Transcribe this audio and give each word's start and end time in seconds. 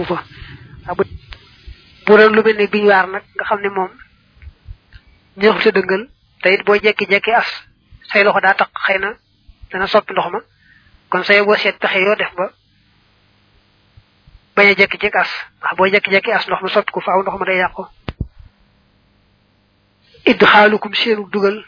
amu 0.00 0.06
fa. 0.06 0.24
Bu 2.06 2.16
doon 2.16 2.32
lu 2.34 2.42
mel 2.42 2.56
ne 2.56 2.66
biñ 2.66 2.86
xam 3.48 3.60
ne 3.60 3.68
moom 3.68 3.90
ñëw 5.36 5.60
sa 5.60 5.70
dëngal 5.70 6.08
te 6.42 6.48
it 6.54 6.64
boo 6.64 6.74
jekki-jekki 6.76 7.32
as 7.32 7.46
say 8.12 8.24
loxo 8.24 8.40
daa 8.40 8.54
taq 8.54 8.70
xëy 8.86 8.98
na 8.98 9.10
dana 9.70 9.86
soppi 9.86 10.12
ndox 10.12 10.30
ma. 10.32 10.40
Kon 11.10 11.22
say 11.24 11.42
boo 11.44 11.56
seet 11.56 11.78
pexe 11.78 12.00
yoo 12.00 12.16
def 12.16 12.32
ba 12.36 12.50
bañ 14.56 14.68
a 14.70 14.74
jekki-jekki 14.74 15.18
as 15.18 15.30
ndax 15.60 15.76
boo 15.76 15.86
jekki-jekki 15.86 16.32
as 16.32 16.46
ndox 16.46 16.62
ma 16.62 16.68
soppi 16.68 16.90
ko 16.92 17.00
faaw 17.00 17.22
ndox 17.22 17.38
ma 17.38 17.44
day 17.46 17.58
yàqu. 17.58 17.82
Idd 20.26 20.42
xaalukum 20.44 20.94
seenu 20.94 21.28
dugal 21.30 21.64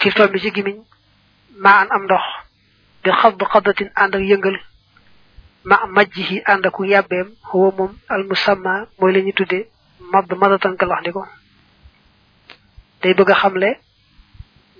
ci 0.00 0.10
tombi 0.10 0.40
ci 0.40 0.50
gimiñ 0.50 0.82
maa 1.62 1.80
an 1.82 1.88
am 1.90 2.04
ndox 2.04 2.24
bi 3.02 3.10
xadd 3.10 3.42
xaddatin 3.52 3.90
ànd 3.94 4.14
ak 4.14 4.22
yëngal. 4.22 4.71
Ma 5.64 5.76
majjihi 5.86 6.42
ànd 6.46 6.66
aku 6.66 6.84
yàbbeem 6.84 7.28
huwa 7.52 7.70
moom 7.78 7.92
al 8.08 8.24
musamma 8.24 8.86
mooy 8.98 9.12
la 9.12 9.20
ñu 9.20 9.32
tudde 9.32 9.66
madd 10.12 10.32
madatan 10.40 10.76
ka 10.76 10.86
wax 10.86 11.02
bëgg 13.14 13.30
a 13.30 13.34
xamle 13.34 13.70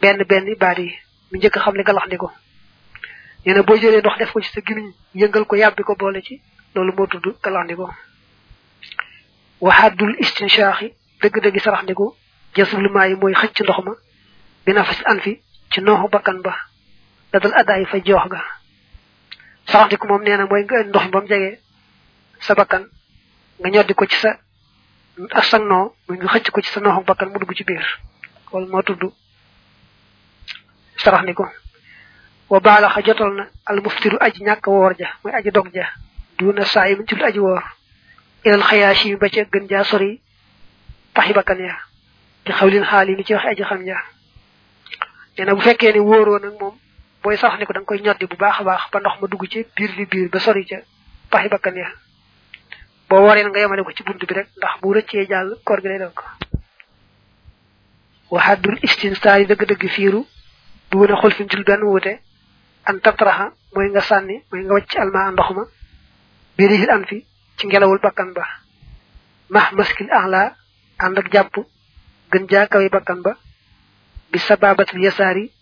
benn 0.00 0.24
benn 0.28 0.54
baat 0.58 0.78
yi 0.78 0.90
mu 1.30 1.38
njëkk 1.38 1.56
a 1.56 1.60
xamle 1.60 1.82
galax 1.84 2.06
ndi 2.06 2.16
ko. 2.16 2.30
Nee 3.44 3.54
na 3.54 3.62
boo 3.62 3.76
jëlee 3.76 4.00
ndox 4.00 4.18
def 4.18 4.32
ko 4.32 4.40
ci 4.40 4.50
sa 4.52 4.60
gimiñ 4.60 4.92
yëngal 5.14 5.44
ko 5.46 5.56
yàbbi 5.56 5.82
ko 5.82 5.94
boole 5.94 6.22
ci 6.22 6.40
loolu 6.74 6.92
moo 6.96 7.06
tudd 7.06 7.26
galax 7.42 7.64
ndi 7.64 7.74
ko. 7.74 7.90
Waxaadul 9.60 10.16
istinshaaxi 10.18 10.92
dëgg-dëgg 11.22 11.58
sarax 11.62 11.82
ndi 11.84 11.94
ko 11.94 12.16
yi 13.08 13.14
mooy 13.14 13.34
xëcc 13.34 13.60
ndox 13.62 13.78
ma 13.84 13.92
bi 14.66 14.72
nafas 14.72 15.00
an 15.06 15.20
fi 15.20 15.40
ci 15.70 15.80
nooxu 15.80 16.08
bakkan 16.10 16.38
ba 16.42 16.54
da 17.32 17.38
dal 17.38 17.54
addaay 17.54 17.84
fa 17.86 17.98
joox 18.04 18.28
ga. 18.30 18.40
Sarax 19.66 19.86
ndi 19.86 19.96
ko 19.96 20.06
moom 20.08 20.22
nee 20.22 20.36
na 20.36 20.46
mooy 20.46 20.62
nga 20.64 20.82
ndox 20.84 21.06
ba 21.12 21.20
mu 21.20 21.26
jege 21.28 21.60
sa 22.40 22.54
bakkan 22.54 22.84
nga 23.60 23.68
ñoddi 23.70 23.94
ko 23.94 24.06
ci 24.06 24.16
sa 24.16 24.30
ak 25.38 25.44
sa 25.44 25.58
muy 26.08 26.16
nga 26.18 26.28
xëcc 26.32 26.50
ko 26.50 26.60
ci 26.60 26.70
sa 26.72 26.80
nooxu 26.80 27.04
bakkan 27.06 27.28
mu 27.30 27.38
dugg 27.38 27.54
ci 27.56 27.64
biir 27.64 27.84
moo 28.70 28.82
tudd 28.82 29.02
wa 32.50 32.60
na 32.60 33.44
al 33.66 33.80
muftiru 33.80 34.16
aji 34.20 34.44
ñàkk 34.44 34.66
woor 34.66 34.94
ja 34.98 35.08
mooy 35.24 35.34
aji 35.34 35.50
dog 35.50 35.68
ja 35.72 35.86
duna 36.38 36.64
yi 36.88 36.96
ci 37.06 37.14
aji 37.22 37.38
woor. 37.38 37.62
Ilal 38.44 38.62
xayaashi 38.62 39.10
mi 39.10 39.16
ba 39.16 39.28
ca 39.28 39.42
gën 39.44 39.68
jaa 39.68 39.84
sori 39.84 40.20
paxi 41.14 41.32
bakkan 41.32 41.58
ya. 41.58 41.76
Ci 42.44 42.52
xawlin 42.52 42.84
xaal 42.84 43.08
yi 43.08 43.16
ni 43.16 43.24
ci 43.24 43.34
wax 43.34 43.44
aji 43.46 43.62
xam 43.64 43.86
ja 43.86 43.96
nee 45.38 45.44
na 45.46 45.54
bu 45.54 45.60
fekkee 45.60 45.92
ne 45.92 45.98
wóoroo 46.00 46.38
nag 46.38 46.54
moom 46.60 46.76
booy 47.22 47.36
sarax 47.36 47.58
ni 47.58 47.66
ko 47.66 47.72
da 47.72 47.80
nga 47.80 47.86
koy 47.88 48.00
ñoddi 48.00 48.26
bu 48.26 48.36
baax 48.36 48.56
baax 48.68 48.82
ba 48.92 48.98
ndox 49.00 49.14
ma 49.20 49.26
dugg 49.28 49.44
ci 49.52 49.66
biir 49.76 49.90
di 49.96 50.04
biir 50.06 50.28
ba 50.30 50.38
sori 50.38 50.64
ca 50.66 50.76
paxi 51.30 51.48
bakkan 51.48 51.76
ya. 51.76 51.88
Boo 53.08 53.22
waree 53.26 53.44
nga 53.44 53.58
yemale 53.60 53.82
ko 53.84 53.92
ci 53.92 54.02
bunt 54.02 54.18
bi 54.28 54.34
rek 54.34 54.48
ndax 54.56 54.74
bu 54.80 54.92
rëccee 54.94 55.26
jàll 55.28 55.56
koor 55.64 55.80
gi 55.82 55.88
lay 55.88 55.98
dog 55.98 56.18
waxaddul 58.30 58.78
istinsaar 58.82 59.40
yi 59.40 59.46
dëgg-dëgg 59.46 59.88
fiiru 59.88 60.26
du 60.90 60.98
wën 60.98 61.12
a 61.12 61.16
xol 61.20 61.32
fi 61.32 61.46
ci 61.48 61.62
benn 61.64 61.82
wuute 61.82 62.20
an 62.88 62.98
tatraxa 63.00 63.52
mooy 63.74 63.88
nga 63.90 64.00
sànni 64.00 64.42
mooy 64.50 64.62
nga 64.64 64.72
wàcc 64.74 64.96
alma 64.96 65.30
ndox 65.30 65.50
ma 65.56 65.64
birihil 66.56 66.90
an 66.90 67.04
fi 67.04 67.24
ci 67.56 67.66
ngelawul 67.66 67.98
bakkan 68.00 68.32
ba. 68.32 68.44
Max 69.50 69.72
maskil 69.72 70.08
ahla 70.10 70.56
ànd 70.98 71.18
ak 71.18 71.28
gën 72.32 72.46
jaa 72.48 72.66
kawe 72.66 72.88
bakkan 72.88 73.20
ba 73.22 73.36
bi 74.32 74.38
sababatul 74.38 75.02
yasaari 75.04 75.52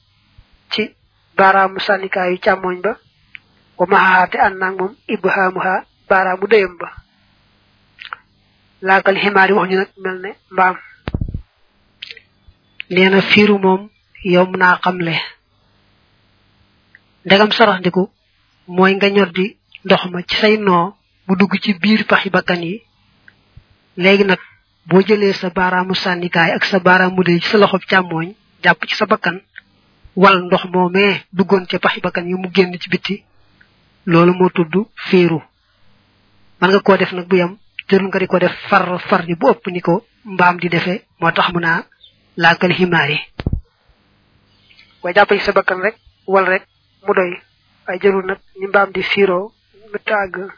ci 0.70 0.94
baaraamu 1.40 1.78
sànnikaayu 1.86 2.36
càmmooñ 2.44 2.76
ba 2.84 2.92
wa 3.78 3.84
maxaxaate 3.92 4.36
ànd 4.46 4.56
naag 4.60 4.74
moom 4.80 4.92
ibhaamuha 5.14 5.74
baaraamu 6.08 6.44
dëyam 6.52 6.74
ba 6.80 6.88
laakal 8.86 9.16
ximaar 9.22 9.48
yi 9.50 9.54
wax 9.58 9.68
ñu 9.70 9.76
nag 9.80 9.90
mel 10.04 10.18
ne 10.24 10.30
mbaam 10.52 10.76
nee 12.92 13.08
na 13.12 13.20
fiiru 13.30 13.56
moom 13.64 13.80
yomb 14.34 14.52
naa 14.60 14.74
xamle 14.84 15.14
saraxndiku 17.58 18.02
mooy 18.76 18.92
nga 18.96 19.08
ñor 19.14 19.30
di 19.36 19.46
ndox 19.84 20.02
ma 20.12 20.18
ci 20.28 20.34
say 20.40 20.54
noo 20.66 20.86
mu 21.26 21.32
dugg 21.38 21.52
ci 21.62 21.70
biir 21.82 22.02
bakkan 22.34 22.62
yi. 22.68 22.74
Sa 25.40 25.50
sànnikaay 25.94 26.50
ak 26.56 26.64
sa 26.64 26.78
baaraamu 26.86 27.22
dee 27.26 27.40
ci 27.40 27.48
sa 27.48 27.58
loxob 27.58 27.82
càmmooñ 27.90 28.28
jàpp 28.64 28.80
ci 28.88 28.94
sa 28.96 29.06
bakkan 29.06 29.36
wal 30.16 30.38
ndox 30.44 30.64
moomee 30.64 31.22
duggoon 31.32 31.66
ca 31.66 31.78
paxi 31.78 32.00
bakkan 32.00 32.26
yi 32.28 32.34
mu 32.34 32.48
génn 32.52 32.78
ci 32.80 32.88
bitti 32.88 33.24
loolu 34.06 34.32
moo 34.34 34.48
tudd 34.50 34.74
féeru. 35.08 35.40
man 36.60 36.70
nga 36.70 36.80
koo 36.80 36.96
def 36.96 37.12
nag 37.12 37.26
bu 37.28 37.36
yam 37.36 37.58
jërul 37.88 38.08
nga 38.08 38.26
ko 38.26 38.38
def 38.38 38.52
far 38.68 38.98
far 39.00 39.24
ji 39.26 39.34
bu 39.34 39.48
ëpp 39.50 39.66
ni 39.70 39.80
ko 39.80 40.04
mbaam 40.24 40.58
di 40.58 40.68
defee. 40.68 41.04
moo 41.20 41.30
tax 41.32 41.52
mu 41.52 41.60
naa 41.60 41.84
laakal 42.36 42.72
ximaar 42.72 43.10
yi. 43.10 43.18
waaye 45.02 45.14
jàpp 45.14 45.32
ci 45.32 45.40
sa 45.40 45.52
bakkan 45.52 45.80
rek 45.80 45.96
wal 46.26 46.44
rek 46.46 46.66
mu 47.06 47.14
doy. 47.14 47.38
waaye 47.86 48.00
jërul 48.00 48.26
nag 48.26 48.38
ni 48.58 48.66
mbaam 48.66 48.90
di 48.92 49.02
fiiroo 49.02 49.52
mu 49.92 49.98
tàgg. 50.04 50.50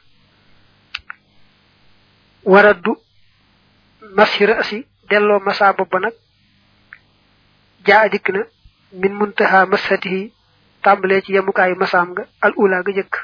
waraddu 2.45 2.97
masira 4.17 4.59
asi 4.59 4.87
delloo 5.09 5.41
masa 5.41 5.73
bopp 5.73 5.91
ba 5.93 5.99
nag 6.01 6.15
jaa 7.87 8.09
dikk 8.09 8.29
na 8.31 8.43
min 8.93 9.13
muntaha 9.15 9.67
masatihi 9.67 10.33
tàmbalee 10.83 11.21
ci 11.23 11.33
yemukaayu 11.33 11.75
masaam 11.77 12.11
nga 12.13 12.25
al 12.41 12.53
ula 12.57 12.83
ga 12.83 12.93
jëkk 12.93 13.15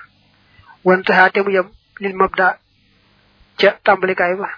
wantaha 0.84 1.30
te 1.30 1.40
mu 1.42 1.50
yem 1.50 1.68
lil 2.00 2.14
mabda 2.16 2.58
ca 3.58 3.70
tàmbalikaay 3.84 4.34
ba. 4.36 4.48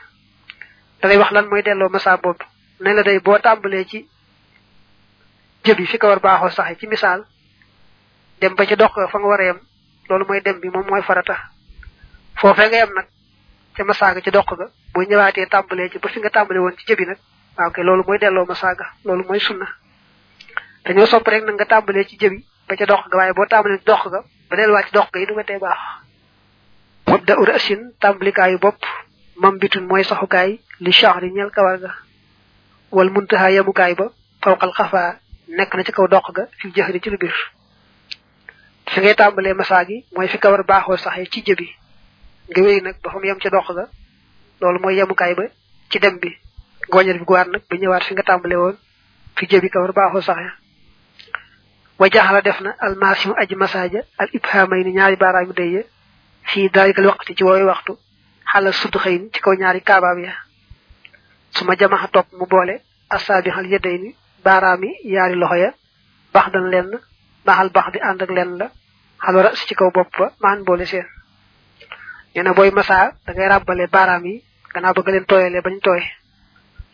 Dalay 1.01 1.17
wax 1.17 1.31
lan 1.33 1.47
mooy 1.49 1.63
delloo 1.63 1.89
masa 1.89 2.17
bopp 2.17 2.43
ne 2.81 2.93
la 2.95 3.03
day 3.03 3.19
boo 3.21 3.39
tàmbalee 3.39 3.85
ci 3.85 4.09
jëbi 5.65 5.87
fi 5.87 5.99
ko 5.99 6.07
war 6.09 6.21
baaxoo 6.21 6.51
saxe 6.51 6.77
ci 6.79 6.87
misaal 6.87 7.25
dem 8.41 8.55
ba 8.55 8.67
ca 8.67 8.77
dox 8.77 8.93
fa 9.11 9.19
nga 9.19 9.27
war 9.29 9.41
a 9.41 9.45
yem 9.45 9.59
loolu 10.09 10.25
mooy 10.29 10.41
dem 10.43 10.61
bi 10.61 10.69
moom 10.69 10.87
mooy 10.87 11.03
farata. 11.03 11.37
Foofee 12.41 12.69
nga 12.69 12.77
yem 12.77 12.93
nag 12.95 13.07
ca 13.77 13.85
masaaga 13.85 14.21
ca 14.21 14.31
dox 14.31 14.47
ga 14.59 14.67
boo 14.95 15.03
ñëwaatee 15.03 15.47
tàmbalee 15.49 15.89
ci 15.91 15.99
ba 15.99 16.09
fi 16.09 16.21
nga 16.21 16.31
tàmbale 16.31 16.61
woon 16.61 16.77
ci 16.77 16.85
jëbi 16.87 17.05
nag 17.07 17.19
waaw 17.57 17.71
kay 17.71 17.85
loolu 17.85 18.05
mooy 18.07 18.19
delloo 18.19 18.45
masaaga 18.47 18.85
loolu 19.05 19.25
mooy 19.25 19.41
sunna. 19.41 19.67
Dañoo 20.85 21.07
sopp 21.07 21.27
rek 21.29 21.45
nag 21.45 21.55
nga 21.55 21.65
tàmbalee 21.67 22.05
ci 22.09 22.17
jëbi 22.19 22.45
ba 22.69 22.77
ca 22.77 22.87
dox 22.87 23.09
ga 23.11 23.17
waaye 23.19 23.33
boo 23.33 23.47
tàmbalee 23.47 23.79
ci 23.79 23.85
dox 23.85 24.03
ga 24.13 24.21
ba 24.49 24.57
delluwaat 24.57 24.87
ci 24.87 24.93
dox 24.93 25.09
ga 25.13 25.21
yi 25.21 25.27
du 25.27 25.35
ma 25.35 25.45
tee 25.45 25.59
baax. 25.59 25.79
Wabda 27.07 27.35
ur 27.41 27.51
asin 27.51 27.93
tàmbalikaayu 28.01 28.59
bopp 28.59 28.81
mam 29.37 29.59
bitun 29.59 29.87
mooy 29.87 30.05
saxukaay 30.05 30.59
li 30.81 30.93
chahri 30.93 31.31
ñeel 31.33 31.51
kawar 31.51 31.79
ga. 31.79 31.91
Wal 32.91 33.11
muntaha 33.11 33.51
yemukaay 33.51 33.95
ba 33.95 34.07
fawqal 34.43 34.73
xafaa 34.73 35.17
nekk 35.49 35.75
na 35.75 35.85
ci 35.85 35.93
kaw 35.93 36.07
dox 36.09 36.25
ga 36.33 36.47
fi 36.59 36.69
jëxri 36.75 37.01
ci 37.01 37.11
lu 37.11 37.17
biir. 37.19 37.35
Fi 38.91 39.01
ngay 39.01 39.15
tàmbalee 39.15 39.55
masaa 39.55 39.85
gi 39.85 40.05
mooy 40.17 40.29
fi 40.29 40.39
kawar 40.39 40.63
baaxoo 40.65 40.97
saxee 40.97 41.27
ci 41.31 41.43
jëbi. 41.47 41.69
Nga 42.51 42.63
wéy 42.63 42.81
nag 42.81 42.97
ba 43.03 43.11
fa 43.11 43.19
mu 43.19 43.25
yem 43.27 43.39
ca 43.39 43.51
dox 43.51 43.67
ga 43.75 43.89
loolu 44.61 44.79
mooy 44.81 44.95
yemukaay 44.97 45.35
ba 45.35 45.45
ci 45.91 45.99
dem 45.99 46.19
bi. 46.19 46.31
Gooñal 46.91 47.19
bi 47.19 47.25
guwaat 47.25 47.49
ñëwaat 47.71 48.03
fi 48.05 48.15
nga 48.15 48.23
tàmbale 48.23 48.57
woon 48.57 48.77
fi 49.37 49.47
jëbi 49.47 49.69
kawar 49.71 49.93
baaxoo 49.93 50.21
wa 52.01 52.07
jaxala 52.15 52.41
def 52.47 52.59
na 52.65 52.71
almasimu 52.87 53.35
aji 53.43 53.55
masaaja 53.63 54.01
al 54.23 54.29
ibhamay 54.39 54.83
ni 54.85 54.93
ñaari 54.97 55.17
baaraamu 55.23 55.53
dëye 55.59 55.81
fii 56.51 56.69
dalikal 56.75 57.07
waqti 57.11 57.35
ci 57.37 57.45
woowu 57.45 57.67
waxtu 57.73 57.93
xalal 58.53 58.73
sudd 58.81 58.97
xëy 59.03 59.17
ci 59.33 59.41
kaw 59.45 59.53
ñaari 59.61 59.81
kaabaab 59.89 60.19
ya. 60.27 60.33
Su 61.55 61.65
ma 61.65 61.75
jamaxa 61.77 62.09
topp 62.15 62.29
mu 62.39 62.47
boole 62.47 62.75
asaabi 63.17 63.51
xal 63.51 63.67
yedday 63.73 63.97
ni 63.99 64.11
baaraami 64.45 64.89
yaari 65.15 65.35
loxo 65.35 65.57
ya 65.65 65.71
bax 66.35 66.47
dan 66.53 66.67
lenn 66.73 66.91
maxal 67.47 67.69
bax 67.77 67.87
di 67.93 67.99
ànd 68.09 68.23
ak 68.23 68.31
lenn 68.37 68.53
la 68.61 68.67
xalora 69.25 69.51
si 69.55 69.67
ci 69.69 69.75
kaw 69.75 69.91
bopp 69.91 70.17
ba 70.41 70.57
boole 70.67 70.87
seen. 70.87 71.07
Nee 72.35 72.43
na 72.43 72.53
booy 72.55 72.71
masaa 72.71 73.13
da 73.27 73.33
ngay 73.33 73.49
ràbbale 73.49 73.87
baaraam 73.93 74.25
yi 74.25 74.43
gannaaw 74.73 74.95
bëgg 74.95 75.09
leen 75.13 75.25
tooyalee 75.27 75.61
bañ 75.67 75.77
tooy 75.85 76.03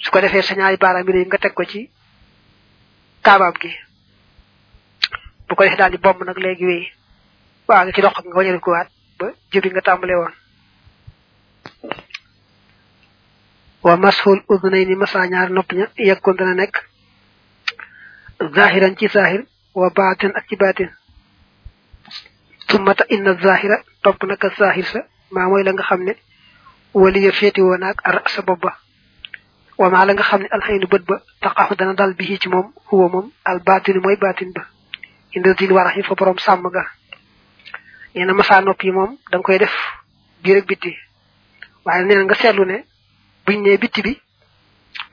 su 0.03 0.11
ko 0.11 0.21
defee 0.21 0.43
sa 0.43 0.55
ñaari 0.55 0.77
baaraam 0.77 1.09
yi 1.09 1.25
nga 1.27 1.39
teg 1.39 1.53
ko 1.55 1.65
ci 1.65 1.91
kaabaab 3.23 3.55
gi 3.61 3.71
bu 5.49 5.55
ko 5.55 5.63
defee 5.65 5.77
daal 5.77 5.91
di 5.91 5.99
bomb 5.99 6.23
nag 6.25 6.39
léegi 6.39 6.65
wéy 6.67 6.85
waa 7.69 7.85
nga 7.85 7.93
ci 7.93 8.01
dox 8.01 8.15
nga 8.25 8.37
wañal 8.37 8.61
ko 8.61 8.71
waat 8.71 8.89
ba 9.19 9.27
jëbi 9.53 9.69
nga 9.71 9.81
tàmbale 9.83 10.15
woon 10.21 10.33
wa 13.83 13.97
mashul 13.97 14.41
udnayni 14.49 14.95
masa 14.97 15.27
ñaar 15.27 15.51
nopp 15.51 15.73
ña 15.73 15.87
yekkoon 15.97 16.37
dana 16.37 16.55
nekk 16.55 16.77
zahiran 18.55 18.97
ci 18.99 19.07
zahir 19.09 19.47
wa 19.75 19.91
baatin 19.91 20.33
ak 20.35 20.47
ci 20.49 20.57
baatin 20.57 20.91
sumata 22.69 23.05
inna 23.09 23.35
zahira 23.43 23.77
topp 24.03 24.23
naka 24.25 24.49
zahir 24.59 24.85
sa 24.85 25.01
maa 25.31 25.49
mooy 25.49 25.63
la 25.65 25.73
nga 25.73 25.83
xam 25.83 26.03
ne 26.05 26.13
waliya 26.95 27.33
féeti 27.33 27.61
woon 27.63 27.83
ak 27.83 27.99
ar 28.09 28.23
sa 28.29 28.43
bopp 28.43 28.61
ba 28.63 28.73
wa 29.79 29.91
maa 29.91 30.05
la 30.05 30.13
nga 30.15 30.23
xam 30.23 30.41
ne 30.43 30.49
alxaynu 30.51 30.87
bët 30.87 31.05
ba 31.07 31.23
taqaxu 31.41 31.75
dana 31.77 31.95
dal 31.95 32.15
bi 32.15 32.39
ci 32.41 32.49
moom 32.49 32.73
huwa 32.91 33.09
moom 33.09 33.31
al 33.45 33.59
baatinu 33.67 34.01
mooy 34.01 34.17
baatin 34.17 34.51
ba 34.53 34.67
inda 35.37 35.53
dil 35.55 35.73
warax 35.73 35.97
yi 35.97 36.03
fa 36.03 36.15
borom 36.15 36.39
sàmm 36.39 36.69
ga. 36.75 36.85
Nee 38.15 38.25
na 38.25 38.33
masa 38.33 38.61
nopp 38.61 38.83
yi 38.85 38.91
moom 38.93 39.17
da 39.31 39.39
nga 39.39 39.45
koy 39.47 39.59
def 39.59 39.75
biir 40.43 40.57
ak 40.59 40.67
bitti 40.67 40.93
waaye 41.85 42.05
nee 42.05 42.25
nga 42.25 42.35
seetlu 42.35 42.65
ne 42.65 42.85
buñ 43.47 43.79
bitti 43.83 44.03
bi 44.03 44.13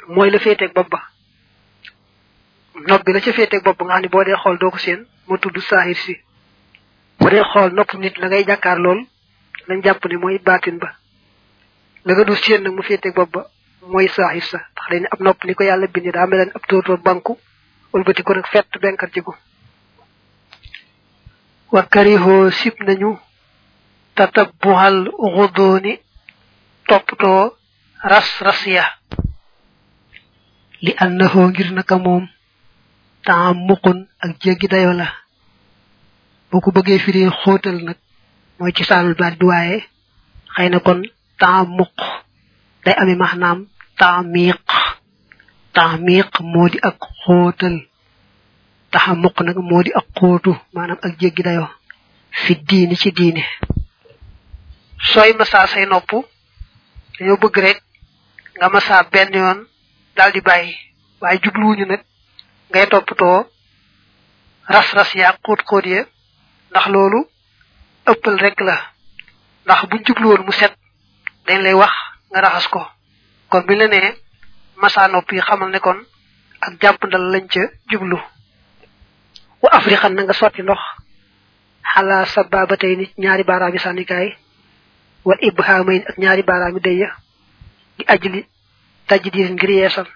mooy 0.07 0.29
la 0.31 0.39
féeteeg 0.39 0.73
bopp 0.73 0.89
ba. 0.89 0.99
Nopp 2.87 3.03
bi 3.05 3.13
la 3.13 3.19
ca 3.21 3.31
féeteeg 3.33 3.63
bopp 3.63 3.81
nga 3.83 3.93
xam 3.93 4.01
ne 4.01 4.09
boo 4.09 4.23
dee 4.23 4.35
xool 4.41 4.57
doo 4.57 4.71
ko 4.71 4.77
seen 4.77 5.05
moo 5.27 5.37
tudd 5.37 5.57
saahir 5.59 5.95
si. 5.97 6.15
Bu 7.19 7.29
dee 7.29 7.43
xool 7.51 7.73
nopp 7.73 7.93
nit 7.93 8.17
la 8.17 8.27
ngay 8.27 8.43
jàkkaar 8.47 8.79
lool 8.79 9.05
lañ 9.67 9.81
jàpp 9.83 10.05
ne 10.05 10.17
mooy 10.17 10.39
baatin 10.39 10.77
ba. 10.79 10.89
La 12.05 12.13
nga 12.13 12.23
du 12.23 12.35
seen 12.35 12.63
nag 12.63 12.73
mu 12.73 12.81
féeteeg 12.83 13.13
bopp 13.15 13.31
ba 13.33 13.41
mooy 13.87 14.07
saahir 14.07 14.43
sa. 14.43 14.57
Ndax 14.71 14.87
dañ 14.91 15.03
ab 15.11 15.19
nopp 15.19 15.43
ni 15.45 15.53
ko 15.55 15.63
yàlla 15.63 15.87
bindi 15.87 16.11
daa 16.11 16.27
mel 16.27 16.51
ab 16.55 16.63
tóotóor 16.67 16.97
banku 17.01 17.37
wëlbati 17.93 18.23
ko 18.23 18.33
nag 18.33 18.47
fett 18.47 18.71
benkar 18.81 19.09
ci 19.13 19.21
ko 19.21 19.35
wa 21.73 21.81
karihoo 21.93 22.51
sib 22.59 22.75
nañu 22.87 23.11
tatabbuhal 24.17 24.97
xudooni 25.35 25.93
toppatoo 26.87 27.43
ras 28.11 28.29
ras 28.45 28.61
ya 28.75 28.85
li 30.83 30.91
annahoo 31.03 31.47
ngir 31.49 31.69
naka 31.77 31.95
moom 32.05 32.23
temps 33.25 33.57
muqun 33.67 33.99
ak 34.23 34.31
jéggi 34.41 34.67
dayo 34.73 34.91
la. 34.99 35.07
Boo 36.49 36.61
ko 36.63 36.69
bëggee 36.75 36.99
firi 37.03 37.21
xóotal 37.41 37.77
nag 37.87 37.97
mooy 38.57 38.71
ci 38.75 38.83
saanul 38.89 39.15
baat 39.19 39.35
bi 39.39 39.45
waaye 39.51 39.77
xëy 40.55 40.69
na 40.69 40.79
kon 40.85 40.99
temps 41.41 41.67
muq 41.77 41.95
day 42.83 42.95
ami 43.01 43.15
maanaam 43.21 43.59
temps 43.99 44.23
miiq 44.33 44.61
temps 45.75 45.97
moo 46.53 46.67
di 46.71 46.77
ak 46.89 46.97
xóotal. 47.23 47.75
Taxa 48.93 49.13
muq 49.23 49.37
nag 49.45 49.57
moo 49.69 49.83
di 49.85 49.91
ak 49.99 50.05
xóotu 50.17 50.51
maanaam 50.73 50.99
ak 51.05 51.13
jéggi 51.19 51.43
dayo 51.47 51.65
fi 52.41 52.53
diini 52.67 52.95
ci 53.01 53.09
diine 53.17 53.43
sooy 55.11 55.31
masaa 55.39 55.67
say 55.67 55.85
nopp 55.85 56.11
dañoo 57.17 57.37
bëgg 57.41 57.57
rek 57.65 57.79
nga 58.57 58.67
masaa 58.69 59.03
benn 59.11 59.33
yoon 59.33 59.59
daal 60.15 60.31
di 60.31 60.41
bàyyi. 60.41 60.75
Waaye 61.21 61.39
jubluwuñu 61.43 61.85
nag 61.85 62.01
ngay 62.69 62.87
toppatoo 62.91 63.47
ras-ras 64.73 65.11
yaa 65.15 65.37
xóot 65.45 65.61
xóot 65.69 65.85
ya 65.85 66.01
ndax 66.69 66.85
loolu 66.93 67.19
ëppal 68.11 68.37
rek 68.43 68.59
la. 68.67 68.75
Ndax 69.65 69.81
buñ 69.89 70.01
jubluwoon 70.05 70.45
mu 70.45 70.51
set 70.51 70.73
dañ 71.47 71.59
lay 71.63 71.73
wax 71.73 71.93
nga 72.29 72.41
raxas 72.41 72.67
ko. 72.73 72.81
Kon 73.49 73.63
bi 73.67 73.75
la 73.75 73.87
nopp 75.07 75.31
yi 75.31 75.41
xamal 75.41 75.69
ne 75.71 75.79
kon 75.79 75.99
ak 76.61 76.71
lañ 77.33 77.45
ca 77.53 77.61
jublu 77.89 78.17
wa 79.63 79.69
afrixan 79.77 80.13
na 80.15 80.23
nga 80.25 80.33
sotti 80.41 80.61
ndox 80.63 80.79
xalaa 81.93 82.25
sababatay 82.33 82.93
nit 82.99 83.11
ñaari 83.23 83.43
baaraami 83.49 83.79
sànnikaay 83.85 84.27
wal 85.27 85.39
ibhamayn 85.49 86.03
ak 86.09 86.15
ñaari 86.21 86.43
baaraami 86.49 86.79
dëya 86.85 87.09
di 87.97 88.03
ajli 88.13 88.41
tajdir 89.07 89.49
ngir 89.55 89.69
yeesal 89.79 90.07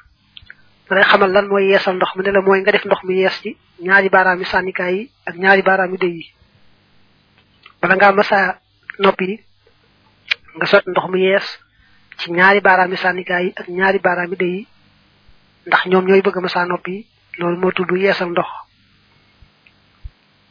lay 0.89 1.03
xamal 1.09 1.31
lan 1.35 1.47
mooy 1.51 1.65
yeesal 1.71 1.95
ndox 1.95 2.11
mu 2.15 2.21
ne 2.23 2.31
la 2.31 2.41
mooy 2.41 2.59
nga 2.61 2.71
def 2.71 2.85
ndox 2.85 3.01
mi 3.07 3.13
yees 3.21 3.35
ci 3.41 3.49
ñaari 3.85 4.09
baaraami 4.09 4.45
sànnikaay 4.45 4.95
yi 4.97 5.03
ak 5.29 5.35
ñaari 5.41 5.61
baaraami 5.67 5.97
dëy 6.03 6.15
yi 6.19 6.25
bala 7.81 7.95
ngaa 7.95 8.11
masa 8.19 8.39
noppi 9.03 9.39
nga 10.57 10.65
sot 10.71 10.83
ndox 10.91 11.05
mu 11.11 11.17
yees 11.25 11.47
ci 12.19 12.31
ñaari 12.31 12.59
baaraami 12.67 12.97
sànnikaay 13.03 13.43
yi 13.45 13.51
ak 13.59 13.67
ñaari 13.77 13.99
baaraami 14.05 14.35
dëy 14.41 14.53
yi 14.57 14.67
ndax 15.67 15.81
ñoom 15.91 16.05
ñooy 16.07 16.21
bëgg 16.25 16.37
masa 16.41 16.65
noppi 16.65 17.05
loolu 17.39 17.57
moo 17.61 17.71
tudd 17.71 17.91
yeesal 17.95 18.29
ndox 18.31 18.47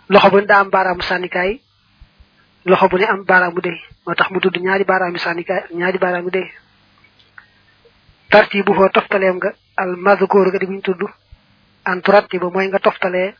loxo 0.09 0.31
bu 0.31 0.37
ne 0.41 0.47
daa 0.47 0.61
am 0.61 0.71
baaraamu 0.71 1.03
sànnikaay 1.03 1.61
loxo 2.65 2.89
bu 2.89 2.97
ne 2.99 3.05
am 3.05 3.25
baaraamu 3.25 3.61
dëy 3.61 3.79
moo 4.07 4.15
tax 4.15 4.31
mu 4.31 4.41
tudd 4.41 4.57
ñaari 4.65 4.85
baaraami 4.85 5.19
sànnikaay 5.19 5.59
ak 5.59 5.71
ñaari 5.79 5.99
baaraami 5.99 6.31
dëy 6.31 6.47
tarti 8.31 8.63
bu 8.63 8.73
foo 8.75 8.89
nga 9.37 9.51
al 9.77 9.97
mazkur 9.97 10.51
ga 10.53 10.59
di 10.59 10.67
buñ 10.67 10.81
tudd. 10.83 11.03
An 11.85 12.01
turatti 12.03 12.39
ba 12.39 12.49
mooy 12.51 12.67
nga 12.69 12.79
toftalee 12.79 13.35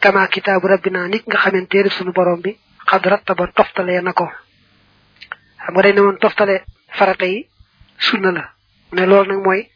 kama 0.00 0.26
kitaabu 0.28 0.66
rabbina 0.66 1.06
nit 1.08 1.24
nga 1.26 1.38
xamante 1.38 1.68
téerib 1.70 1.92
sunu 1.92 2.12
borom 2.12 2.40
bi 2.40 2.56
xad 2.90 3.04
rattaba 3.06 3.46
toftalee 3.54 4.00
na 4.02 4.12
ko. 4.12 4.26
Xam 5.62 5.74
nga 5.74 5.82
day 5.82 5.92
ne 5.92 6.18
toftale 6.18 6.64
farata 6.98 7.24
yi 7.26 7.48
sunna 7.98 8.30
la. 8.32 8.44
Ne 8.92 9.06
loolu 9.06 9.28
nag 9.30 9.44
mooy 9.44 9.70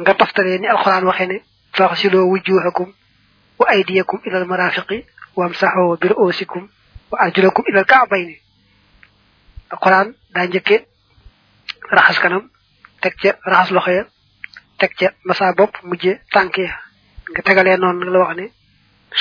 nga 0.00 0.14
toftalee 0.14 0.58
ni 0.58 0.66
alxuraan 0.68 1.04
waxee 1.04 1.26
ne 1.26 1.36
faxsiloo 1.76 2.30
wujuhakum 2.32 2.88
wa 3.62 3.66
aydiyakum 3.74 4.20
ilal 4.26 4.46
marafiqi 4.52 4.98
wamsaxoo 5.38 5.96
bi 6.00 6.08
ru'usikum 6.08 6.62
wa 7.10 7.16
arjulakum 7.24 7.64
ilal 7.70 7.84
ka'bayni 7.92 8.36
alxuraan 9.72 10.08
daa 10.34 10.46
njëkke 10.46 10.76
raxas 11.96 12.18
kanam 12.22 12.44
teg 13.02 13.14
ca 13.22 13.30
raxas 13.52 13.70
loxo 13.76 13.90
ya 13.98 14.04
teg 14.78 14.90
ca 14.98 15.08
masa 15.24 15.52
bopp 15.58 15.74
mujje 15.88 16.12
tànk 16.32 16.56
ya. 16.58 16.72
Nga 17.32 17.42
tegalee 17.46 17.76
noonu 17.76 18.10
la 18.12 18.18
wax 18.18 18.36
ne 18.36 18.46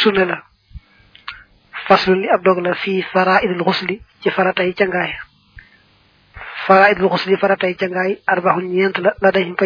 sunna 0.01 0.25
la. 0.25 0.37
Faslu 1.87 2.13
li 2.15 2.27
ab 2.29 2.41
dog 2.43 2.57
la 2.65 2.73
fii 2.73 3.01
faraidul 3.13 3.63
xusli 3.67 4.01
ci 4.21 4.29
faratay 4.29 4.73
cangaay. 4.73 5.11
Faraidul 6.65 7.09
xusli 7.09 7.37
faratay 7.37 7.73
cangaay 7.75 8.11
arbaxun 8.27 8.65
ñeent 8.73 8.97
la 9.03 9.11
la 9.21 9.31
dañ 9.31 9.55
fa 9.59 9.65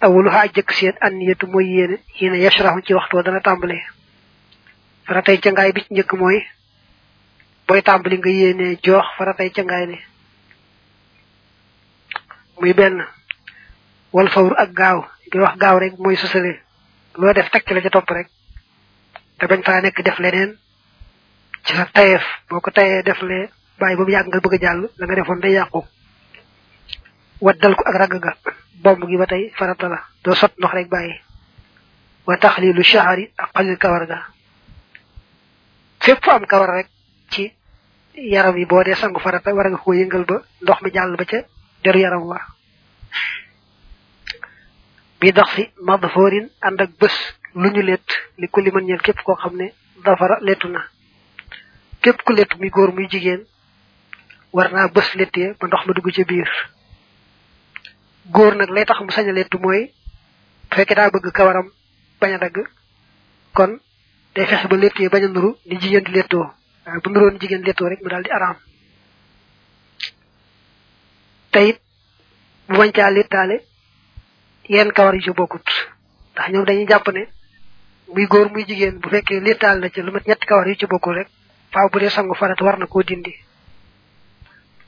awuluha 0.00 0.40
aj 0.40 0.52
jëkk 0.54 0.72
seen 0.72 0.94
anniyatu 1.00 1.46
mooy 1.46 1.66
yéene 1.74 1.96
yéene 2.20 2.38
yashraxu 2.38 2.82
ci 2.86 2.94
waxtu 2.94 3.22
dana 3.22 3.40
tàmbalee. 3.40 3.82
Faratay 5.06 5.38
cangaay 5.40 5.72
bi 5.72 5.80
ci 5.82 5.92
njëkk 5.94 6.12
mooy 6.12 6.38
booy 7.66 7.82
tàmbali 7.82 8.18
nga 8.18 8.30
yéene 8.30 8.78
joox 8.84 9.06
faratay 9.16 9.50
cangaay 9.50 9.86
ne. 9.86 9.98
Muy 12.60 12.72
benn 12.74 13.02
wal 14.12 14.28
fawru 14.28 14.54
ak 14.56 14.72
gaaw 14.72 15.04
di 15.30 15.38
wax 15.38 15.56
gaaw 15.58 15.78
rek 15.78 15.98
mooy 15.98 16.16
sosale 16.16 16.60
loo 17.14 17.32
def 17.32 17.50
tekk 17.50 17.70
la 17.70 17.80
ca 17.80 17.90
topp 17.90 18.10
rek 18.10 18.28
te 19.38 19.46
bañ 19.46 19.62
faa 19.62 19.80
nekk 19.80 20.02
def 20.02 20.18
leneen. 20.18 20.58
Ci 21.64 21.74
sa 21.74 21.84
tayeef 21.92 22.22
boo 22.48 22.60
ko 22.60 22.70
tayee 22.70 23.02
def 23.02 23.20
lee 23.22 23.48
bàyyi 23.78 23.96
ba 23.96 24.02
mu 24.04 24.10
yàgg 24.10 24.28
nga 24.28 24.40
bëgg 24.40 24.54
a 24.54 24.58
jàll 24.64 24.88
la 24.98 25.06
nga 25.06 25.14
defoon 25.14 25.40
day 25.40 25.52
yàqu. 25.52 25.80
Waddal 27.40 27.74
ko 27.74 27.82
ak 27.86 27.94
ragg 27.96 28.18
ga 28.22 28.32
bomb 28.82 29.04
gi 29.08 29.16
ba 29.16 29.26
tey 29.26 29.50
farata 29.58 29.88
la 29.88 30.00
doo 30.24 30.34
sot 30.34 30.52
ndox 30.58 30.72
rek 30.74 30.88
bàyyi 30.88 31.14
wa 32.26 32.36
taxlilu 32.36 32.82
shahari 32.82 33.30
ak 33.36 33.50
xalil 33.54 33.76
kawar 33.78 34.06
ga 34.06 34.18
fépp 36.00 36.24
fu 36.24 36.30
am 36.30 36.46
kawar 36.46 36.70
rek 36.76 36.88
ci 37.30 37.52
yaram 38.14 38.56
yi 38.56 38.64
boo 38.66 38.82
dee 38.84 38.94
sangu 38.94 39.18
farata 39.20 39.54
war 39.54 39.68
nga 39.70 39.78
ko 39.78 39.92
yëngal 39.94 40.24
ba 40.24 40.42
ndox 40.62 40.82
mi 40.82 40.90
jàll 40.92 41.16
ba 41.16 41.24
ca 41.24 41.38
deru 41.84 41.98
yaram 42.00 42.22
wa. 42.26 42.40
Bi 45.20 45.32
dox 45.32 45.50
si 45.54 45.64
madfoorin 45.82 46.46
ànd 46.60 46.80
ak 46.80 46.90
bés 47.00 47.16
lu 47.54 47.70
ñu 47.70 47.82
lett 47.82 48.08
li 48.38 48.48
ku 48.48 48.60
li 48.60 48.70
mën 48.70 48.84
ñeel 48.86 49.00
képp 49.02 49.22
koo 49.22 49.34
xam 49.36 49.56
ne 49.56 49.72
dafara 50.04 50.38
lettu 50.40 50.68
na. 50.68 50.80
Képp 52.02 52.22
ku 52.24 52.32
lettu 52.32 52.56
muy 52.58 52.68
góor 52.70 52.92
muy 52.92 53.08
jigéen 53.10 53.42
war 54.52 54.70
naa 54.72 54.88
bés 54.88 55.14
lettee 55.14 55.54
ba 55.60 55.66
ndox 55.66 55.86
ma 55.86 55.92
dugg 55.92 56.10
ca 56.14 56.24
biir 56.24 56.50
góor 58.34 58.54
nag 58.56 58.70
lay 58.70 58.84
tax 58.84 59.00
mu 59.00 59.10
sañ 59.10 59.28
a 59.28 59.32
lettu 59.32 59.58
mooy 59.58 59.92
daa 60.96 61.10
bëgg 61.10 61.32
kawaram 61.32 61.68
bañ 62.20 62.32
a 62.34 62.38
dagg 62.38 62.56
kon 63.54 63.80
day 64.34 64.46
fexe 64.46 64.66
ba 64.68 64.76
lettee 64.76 65.08
bañ 65.08 65.24
a 65.24 65.28
nuru 65.28 65.56
ni 65.66 65.76
jigéen 65.80 66.04
di 66.04 66.12
lettoo 66.12 66.46
bu 67.02 67.10
nuroon 67.10 67.38
jigéen 67.40 67.62
lettoo 67.66 67.88
rek 67.88 68.00
mu 68.02 68.08
daal 68.08 68.22
di 68.22 68.30
tayit 71.52 71.78
bu 72.68 72.74
bañ 72.78 72.90
caa 72.92 73.10
lettaale 73.10 73.56
yenn 74.68 74.92
kawar 74.92 75.14
yu 75.14 75.20
ci 75.22 75.30
bokkut. 75.30 75.66
Ndax 76.32 76.48
ñoom 76.52 76.64
dañuy 76.64 76.86
jàpp 76.86 77.08
ne 77.12 77.22
muy 78.14 78.26
góor 78.26 78.50
muy 78.52 78.64
jigéen 78.68 78.98
bu 79.00 79.08
fekkee 79.08 79.40
lettaal 79.40 79.78
na 79.80 79.88
ci 79.90 80.00
lu 80.02 80.12
mat 80.12 80.26
ñetti 80.26 80.46
kawar 80.46 80.68
yu 80.68 80.74
ci 80.76 80.86
bokkul 80.86 81.14
rek 81.14 81.28
faaw 81.72 81.88
bu 81.90 81.98
dee 81.98 82.10
sangu 82.10 82.34
farat 82.34 82.60
war 82.60 82.78
na 82.78 82.86
koo 82.86 83.02
dindi. 83.02 83.34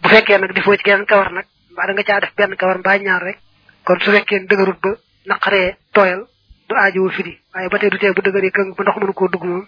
Bu 0.03 0.09
fekkee 0.09 0.39
nag 0.39 0.53
di 0.55 0.61
foo 0.61 0.77
ci 0.77 0.83
kawar 0.83 1.33
nag 1.33 1.47
mbaa 1.73 1.87
da 1.87 1.93
nga 1.93 2.03
caa 2.09 2.21
def 2.21 2.35
benn 2.37 2.57
kawar 2.57 2.79
mbaa 2.79 2.99
ñaar 2.99 3.23
rek. 3.23 3.39
Kon 3.85 3.99
su 4.01 4.11
fekkee 4.13 4.47
dëgërut 4.51 4.81
ba 4.83 4.91
naqaree 5.27 5.77
tooyal 5.93 6.27
du 6.69 6.75
aajowu 6.77 7.11
firi 7.11 7.33
waaye 7.55 7.69
ba 7.69 7.79
tey 7.79 7.91
du 7.91 7.99
tee 7.99 8.13
bu 8.13 8.21
dëgëree 8.23 8.51
këng 8.51 8.75
ba 8.77 8.83
ndox 8.83 8.97
mënu 9.01 9.13
koo 9.13 9.29
dugg 9.29 9.45
moom 9.45 9.67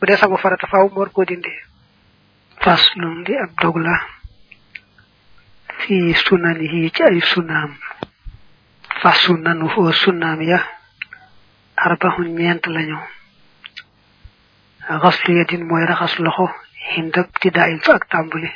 bu 0.00 0.06
dee 0.06 0.16
sangu 0.16 0.36
farata 0.38 0.66
faaw 0.66 0.88
mu 0.94 1.06
koo 1.12 1.24
dindi 1.24 1.52
fas 2.62 2.82
lum 2.96 3.22
di 3.24 3.34
ab 3.36 3.50
dog 3.62 3.76
la 3.76 3.94
fii 5.82 6.14
sunanihi 6.14 6.90
ci 6.94 7.02
ay 7.02 7.20
sunaam 7.20 7.70
fa 9.00 9.12
sunnanu 9.12 9.68
foo 9.68 9.92
sunnaam 9.92 10.40
ya. 10.42 10.60
Arbaxun 11.76 12.34
ñeent 12.38 12.66
lañu 12.66 12.98
xaslu 15.02 15.34
yadin 15.38 15.64
mooy 15.68 15.84
raxas 15.86 16.18
loxo 16.18 16.46
xindab 16.94 17.26
ti 17.40 17.50
daayil 17.50 17.80
fa 17.80 17.92
ak 17.94 18.08
tàmbuli 18.08 18.50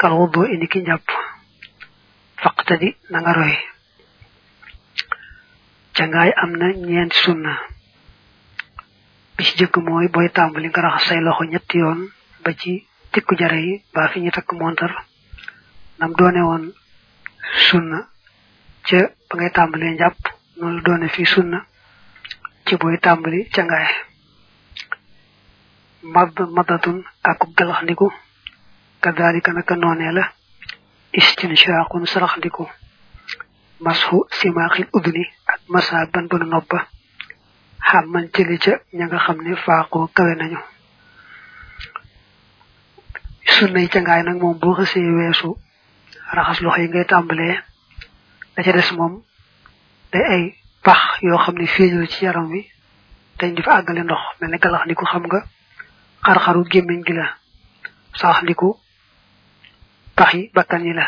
kal 0.00 0.12
wuddoo 0.12 0.44
indi 0.46 0.66
ki 0.68 0.80
faqtadi 2.62 2.94
na 3.10 3.18
nga 3.20 3.32
roy 3.34 3.54
cangaay 5.96 6.30
am 6.42 6.52
na 6.56 6.66
ñeenti 6.72 7.16
sunna 7.24 7.52
bi 9.36 9.44
ci 9.44 9.56
jëkk 9.58 9.76
mooy 9.82 10.06
booy 10.08 10.28
tàmbali 10.30 10.68
nga 10.68 10.80
raxas 10.82 11.08
say 11.08 11.20
loxo 11.20 11.44
ñetti 11.44 11.78
yoon 11.78 12.00
ba 12.44 12.50
ci 12.54 12.86
tikku 13.12 13.34
jare 13.36 13.58
yi 13.66 13.82
ba 13.94 14.08
fi 14.08 14.20
ñu 14.20 14.30
takk 14.30 14.52
montar 14.52 14.92
nam 15.98 16.12
doone 16.14 16.40
woon 16.48 16.64
sunna 17.68 17.98
ca 18.86 18.98
ba 19.28 19.34
ngay 19.36 19.50
tàmbalee 19.50 19.94
njàpp 19.94 20.18
noonu 20.58 20.80
doone 20.82 21.08
fii 21.08 21.26
sunna 21.26 21.66
ci 22.66 22.76
booy 22.76 22.98
tàmbali 22.98 23.48
ca 23.54 23.62
ngaay 23.64 23.88
mad 26.14 26.38
madatun 26.56 27.02
akub 27.22 27.50
galaxndiku 27.58 28.06
kadalika 29.00 29.52
naka 29.52 29.74
noonee 29.76 30.12
la 30.12 30.24
istinshaqun 31.12 32.06
saraxndiku 32.06 32.64
mashu 33.84 34.16
simaaxil 34.38 34.86
udni 34.96 35.24
ak 35.52 35.60
masa 35.68 36.06
ban 36.12 36.26
banu 36.30 36.46
noppa 36.46 36.78
xam 37.88 38.04
man 38.12 38.28
jëli 38.34 38.58
ca 38.64 38.72
ña 38.96 39.04
nga 39.06 39.18
xam 39.24 39.38
ne 39.42 39.56
faaqoo 39.64 40.06
kawe 40.16 40.34
nañu 40.40 40.58
sunna 43.54 43.80
yi 43.80 43.88
ca 43.88 44.00
ngaay 44.00 44.22
nag 44.22 44.38
moom 44.40 44.58
boo 44.58 44.74
xësee 44.78 45.10
weesu 45.18 45.56
raxas 46.36 46.60
loxo 46.64 46.80
yi 46.80 46.88
ngay 46.88 47.04
tàmbalee 47.10 47.56
da 48.56 48.62
ca 48.62 48.72
des 48.72 48.90
moom 48.96 49.22
day 50.12 50.24
ay 50.34 50.44
pax 50.84 51.00
yoo 51.22 51.38
xam 51.38 51.56
ne 51.58 51.66
ci 52.12 52.24
yaram 52.24 52.50
wi. 52.50 52.72
Dañ 53.38 53.54
di 53.54 53.62
fa 53.62 53.72
àggale 53.80 54.02
ndox 54.04 54.22
mel 54.40 54.58
galax 54.58 54.86
xam 55.10 55.24
nga 55.26 55.40
xar-xaru 56.24 56.62
gémmiñ 56.70 57.00
gi 57.06 57.12
la 57.12 57.26
yi 60.34 60.50
bakkan 60.54 60.84
la 60.94 61.06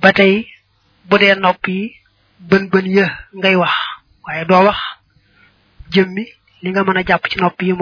ba 0.00 0.12
tey 0.12 0.34
bu 1.08 1.18
dee 1.18 1.34
nopp 1.34 1.66
yi 1.68 1.80
bën 2.48 2.64
bën 2.72 2.86
ya 2.96 3.06
ngay 3.38 3.56
wax 3.56 3.74
waaye 4.24 4.44
doo 4.44 4.62
wax 4.68 4.78
jëmmi 5.92 6.24
li 6.62 6.68
nga 6.70 6.82
mën 6.84 6.98
a 6.98 7.02
jàpp 7.08 7.24
ci 7.30 7.36
nopp 7.38 7.62
yi 7.62 7.72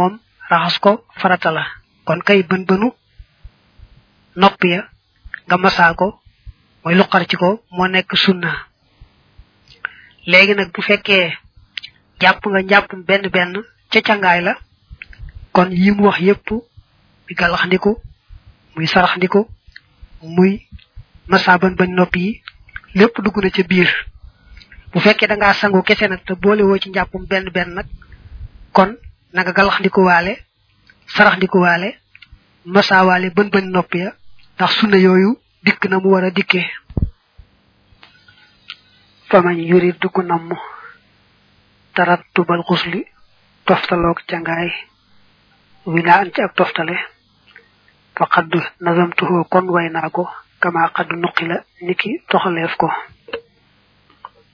ko 0.81 1.05
farata 1.21 1.51
la 1.51 1.65
kon 2.05 2.21
kay 2.27 2.43
bën 2.43 2.65
bënu 2.69 2.89
nopp 4.37 4.65
ya 4.65 4.81
nga 5.47 5.57
masaa 5.57 5.95
ko 5.95 6.07
mooy 6.85 6.95
luqar 6.95 7.27
ci 7.29 7.37
ko 7.37 7.63
moo 7.71 7.87
nekk 7.89 8.17
sunna. 8.17 8.67
Léegi 10.27 10.55
nag 10.55 10.71
bu 10.73 10.83
fekkee 10.83 11.33
jàpp 12.21 12.47
nga 12.47 12.61
njàpp 12.63 12.91
benn 13.09 13.29
benn 13.35 13.55
cangaay 14.03 14.41
la. 14.43 14.55
Kon 15.53 15.71
yi 15.71 15.91
mu 15.91 16.05
wax 16.07 16.19
yépp 16.21 16.51
muy 16.51 17.35
gàllax 17.39 17.65
ndiku 17.67 17.99
muy 18.77 18.87
sarax 18.87 19.17
ndiku 19.17 19.49
muy 20.23 20.67
masa 21.29 21.59
ban 21.59 21.75
bañ 21.77 21.91
nopp 21.95 22.17
yi 22.17 22.43
lépp 22.95 23.17
dugg 23.25 23.37
na 23.43 23.51
ca 23.51 23.63
biir. 23.63 23.89
Bu 24.93 25.01
fekkee 25.01 25.27
da 25.29 25.37
ngaa 25.37 25.53
sangu 25.55 25.83
kese 25.83 26.09
nag 26.09 26.25
te 26.27 26.35
boole 26.35 26.63
woo 26.63 26.79
ci 26.79 26.89
njàppum 26.91 27.27
benn 27.27 27.51
benn 27.51 27.75
nag 27.75 27.87
kon 28.73 28.97
na 29.33 29.43
nga 29.43 29.53
gàllax 29.53 29.79
ndiku 29.81 30.01
waale 30.05 30.39
sarax 31.07 31.37
ndiku 31.37 31.59
waale 31.61 31.99
masa 32.65 33.05
waale 33.05 33.31
bën 33.31 33.49
bañ 33.51 33.65
nopp 33.71 33.95
ya 33.95 34.13
ndax 34.57 34.71
sunna 34.79 34.97
yooyu 34.97 35.39
dikk 35.65 35.85
na 35.89 35.99
mu 36.01 36.09
war 36.11 36.25
a 36.25 36.31
dikkee 36.31 36.67
famañ 39.31 39.59
yuri 39.71 39.93
dugg 40.01 40.17
namm 40.25 40.51
tarattubal 41.95 42.63
xusli 42.69 43.07
toftaloog 43.67 44.19
cangaay 44.29 44.71
wila 45.87 46.15
an 46.21 46.31
ci 46.35 46.41
ak 46.43 46.55
toftale 46.55 46.97
fa 48.21 48.27
xadd 48.29 48.53
nazamtuhu 48.85 49.45
kon 49.49 49.67
way 49.75 49.89
naa 49.89 50.11
ko 50.17 50.29
kama 50.61 50.91
xadd 50.97 51.11
nuqila 51.17 51.57
niki 51.81 52.11
toxaleef 52.29 52.77
ko. 52.77 52.89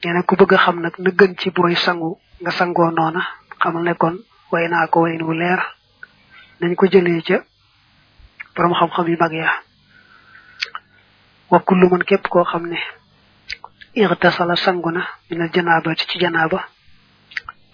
Neena 0.04 0.22
ku 0.22 0.36
bëgg 0.38 0.54
xam 0.54 0.76
nag 0.80 0.94
na 1.02 1.10
gën 1.10 1.34
ci 1.40 1.50
booy 1.50 1.74
sangu 1.74 2.10
nga 2.40 2.50
sangoo 2.50 2.90
noona 2.94 3.22
xamal 3.58 3.82
ne 3.82 3.94
kon 3.94 4.16
way 4.52 4.68
naa 4.68 4.86
ko 4.86 5.00
wayin 5.02 5.22
wu 5.26 5.32
leer. 5.34 5.58
Nañ 6.60 6.74
ko 6.78 6.86
jëlee 6.86 7.22
ca 7.26 7.42
borom 8.54 8.72
xam-xam 8.78 9.08
yu 9.08 9.16
mag 9.18 9.32
ya. 9.32 9.50
Wa 11.50 11.58
kullu 11.66 11.88
man 11.90 12.04
képp 12.04 12.28
koo 12.28 12.44
xam 12.44 12.66
ne 12.70 12.78
irtasala 13.94 14.54
sanguna 14.56 15.02
na 15.30 15.44
al 15.44 15.50
janabati 15.52 16.06
ci 16.06 16.18
janaba 16.20 16.68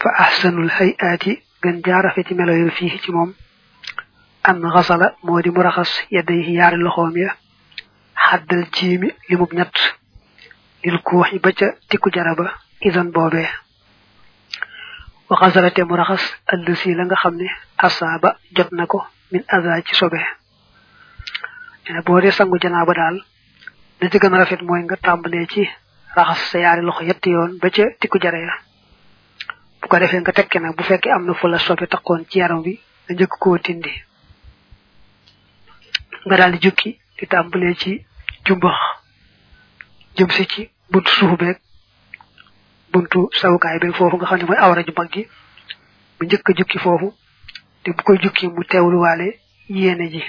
fa 0.01 0.09
ahsanul 0.25 0.71
hayati 0.71 1.43
gën 1.63 1.83
jaarafe 1.85 2.25
ci 2.25 2.35
melo 2.35 2.53
yu 2.55 2.71
fii 2.71 2.99
ci 3.03 3.13
moom. 3.13 3.35
An 4.49 4.61
xasala 4.75 5.07
moo 5.23 5.41
di 5.43 5.51
mu 5.51 5.63
raxas 5.63 5.91
yadayhi 6.11 6.53
yaari 6.59 6.77
loxoom 6.77 7.17
ya 7.25 7.31
xaddal 8.27 8.65
jiimi 8.75 9.09
limub 9.29 9.53
ñett 9.59 9.75
lil 10.85 10.99
kuuxi 11.07 11.39
ba 11.39 11.51
ca 11.59 11.67
tikku 11.89 12.09
jaraba 12.15 12.47
idan 12.81 13.11
boobee 13.15 13.49
wa 15.29 15.37
xasalate 15.41 15.83
mu 15.89 15.95
raxas 15.97 16.23
allësi 16.53 16.95
la 16.95 17.05
nga 17.05 17.17
xam 17.23 17.35
ne 17.41 17.47
jot 18.57 18.71
na 18.73 18.85
min 19.33 19.43
aza 19.49 19.83
ci 19.87 19.95
sobe 19.95 20.21
ene 21.89 22.01
boo 22.07 22.21
sangu 22.31 22.59
janaaba 22.63 22.93
daal 22.95 23.17
da 24.01 24.09
ci 24.11 24.19
gën 24.19 24.35
a 24.35 24.39
rafet 24.39 24.63
mooy 24.63 24.83
nga 24.83 24.97
tàmbalee 24.97 25.47
ci 25.47 25.63
raxas 26.17 26.41
sa 26.51 26.59
yaari 26.59 26.83
loxo 26.83 27.03
yetti 27.05 27.31
yoon 27.31 27.59
ba 27.61 27.71
ca 27.71 27.85
tikku 28.01 28.19
jare 28.23 28.41
ya 28.47 28.55
bu 29.81 29.87
ko 29.89 29.97
defee 29.99 30.21
nga 30.21 30.33
tekke 30.33 30.59
nag 30.61 30.77
bu 30.77 30.83
fekkee 30.83 31.13
am 31.13 31.33
fu 31.35 31.47
la 31.47 31.59
sobe 31.59 31.87
takkoon 31.87 32.25
ci 32.31 32.39
yaram 32.39 32.61
bi 32.63 32.73
nga 33.07 33.15
njëkk 33.15 33.35
koo 33.43 33.59
tindi 33.59 33.93
nga 36.27 36.37
daal 36.37 36.53
di 36.53 36.59
jukki 36.65 36.91
di 37.19 37.27
tàmbalee 37.27 37.75
ci 37.75 38.05
jumbax 38.47 38.79
jëm 40.17 40.31
si 40.31 40.47
ci 40.47 40.71
buntu 40.91 41.11
suuf 41.11 41.39
beeg 41.39 41.59
buntu 42.93 43.29
sawukaay 43.41 43.79
beeg 43.81 43.95
foofu 43.97 44.17
nga 44.17 44.27
xam 44.27 44.39
ne 44.39 44.45
mooy 44.45 44.59
awra 44.65 44.83
ju 44.87 44.93
mag 44.97 45.09
gi 45.13 45.23
mu 46.19 46.27
njëkk 46.27 46.49
jukki 46.59 46.79
foofu 46.79 47.09
te 47.83 47.91
bu 47.93 48.03
koy 48.03 48.19
jukki 48.23 48.47
mu 48.47 48.63
teewluwaale 48.65 49.29
yéene 49.69 50.07
ji. 50.13 50.23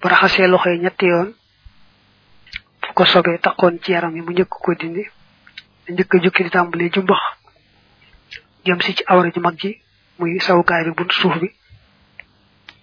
Bu 0.00 0.08
raxasee 0.08 0.46
loxo 0.48 0.68
yi 0.70 0.78
ñetti 0.84 1.06
yoon 1.06 1.32
fu 2.82 2.92
ko 2.94 3.04
sobee 3.04 3.38
takkoon 3.38 3.78
ci 3.82 3.92
yaram 3.92 4.14
yi 4.16 4.20
mu 4.22 4.30
njëkk 4.32 4.48
ko 4.64 4.74
dindi 4.74 5.04
jukki 6.24 6.42
di 6.44 6.50
tàmbalee 6.50 6.90
jumbax 6.92 7.20
jëm 8.64 8.80
si 8.80 8.94
ci 8.96 9.04
awra 9.06 9.30
ju 9.30 9.40
mag 9.40 9.56
ji 9.58 9.80
muy 10.18 10.38
sawukaay 10.40 10.84
bi 10.84 10.90
buntu 10.96 11.14
suuf 11.14 11.38
bi 11.40 11.48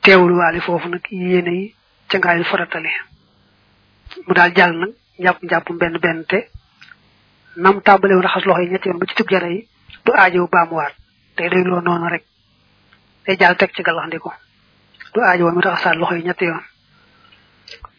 teewluwaale 0.02 0.60
foofu 0.62 0.88
nag 0.90 1.06
yéene 1.12 1.52
yi 1.60 1.76
ca 2.10 2.18
ngaayul 2.18 2.46
faratale 2.46 2.90
mu 4.28 4.34
daal 4.34 4.52
jàll 4.56 4.74
nag 4.78 4.92
njàpp 5.20 5.44
njàpp 5.44 5.68
benn 5.80 5.98
benn 6.00 6.26
te 6.26 6.48
nam 7.56 7.82
tàmbale 7.82 8.14
woon 8.14 8.24
raxas 8.24 8.46
loxo 8.46 8.62
yi 8.62 8.70
ñetti 8.72 8.88
yoon 8.90 9.00
ba 9.00 9.06
ci 9.08 9.16
tub 9.16 9.30
jara 9.30 9.48
yi 9.50 9.68
du 10.06 10.12
aajow 10.14 10.48
baamuwaat. 10.48 10.94
Te 11.36 11.50
day 11.50 11.64
loo 11.64 11.82
noonu 11.82 12.08
rek 12.10 12.24
day 13.26 13.38
jàll 13.40 13.56
teg 13.58 13.72
ci 13.76 13.84
gàllaxndiku 13.84 14.32
du 15.14 15.20
aajo 15.22 15.44
woon 15.44 15.54
mu 15.56 15.62
raxasaat 15.62 15.96
loxo 15.98 16.16
yi 16.16 16.24
ñetti 16.24 16.46
yoon. 16.46 16.64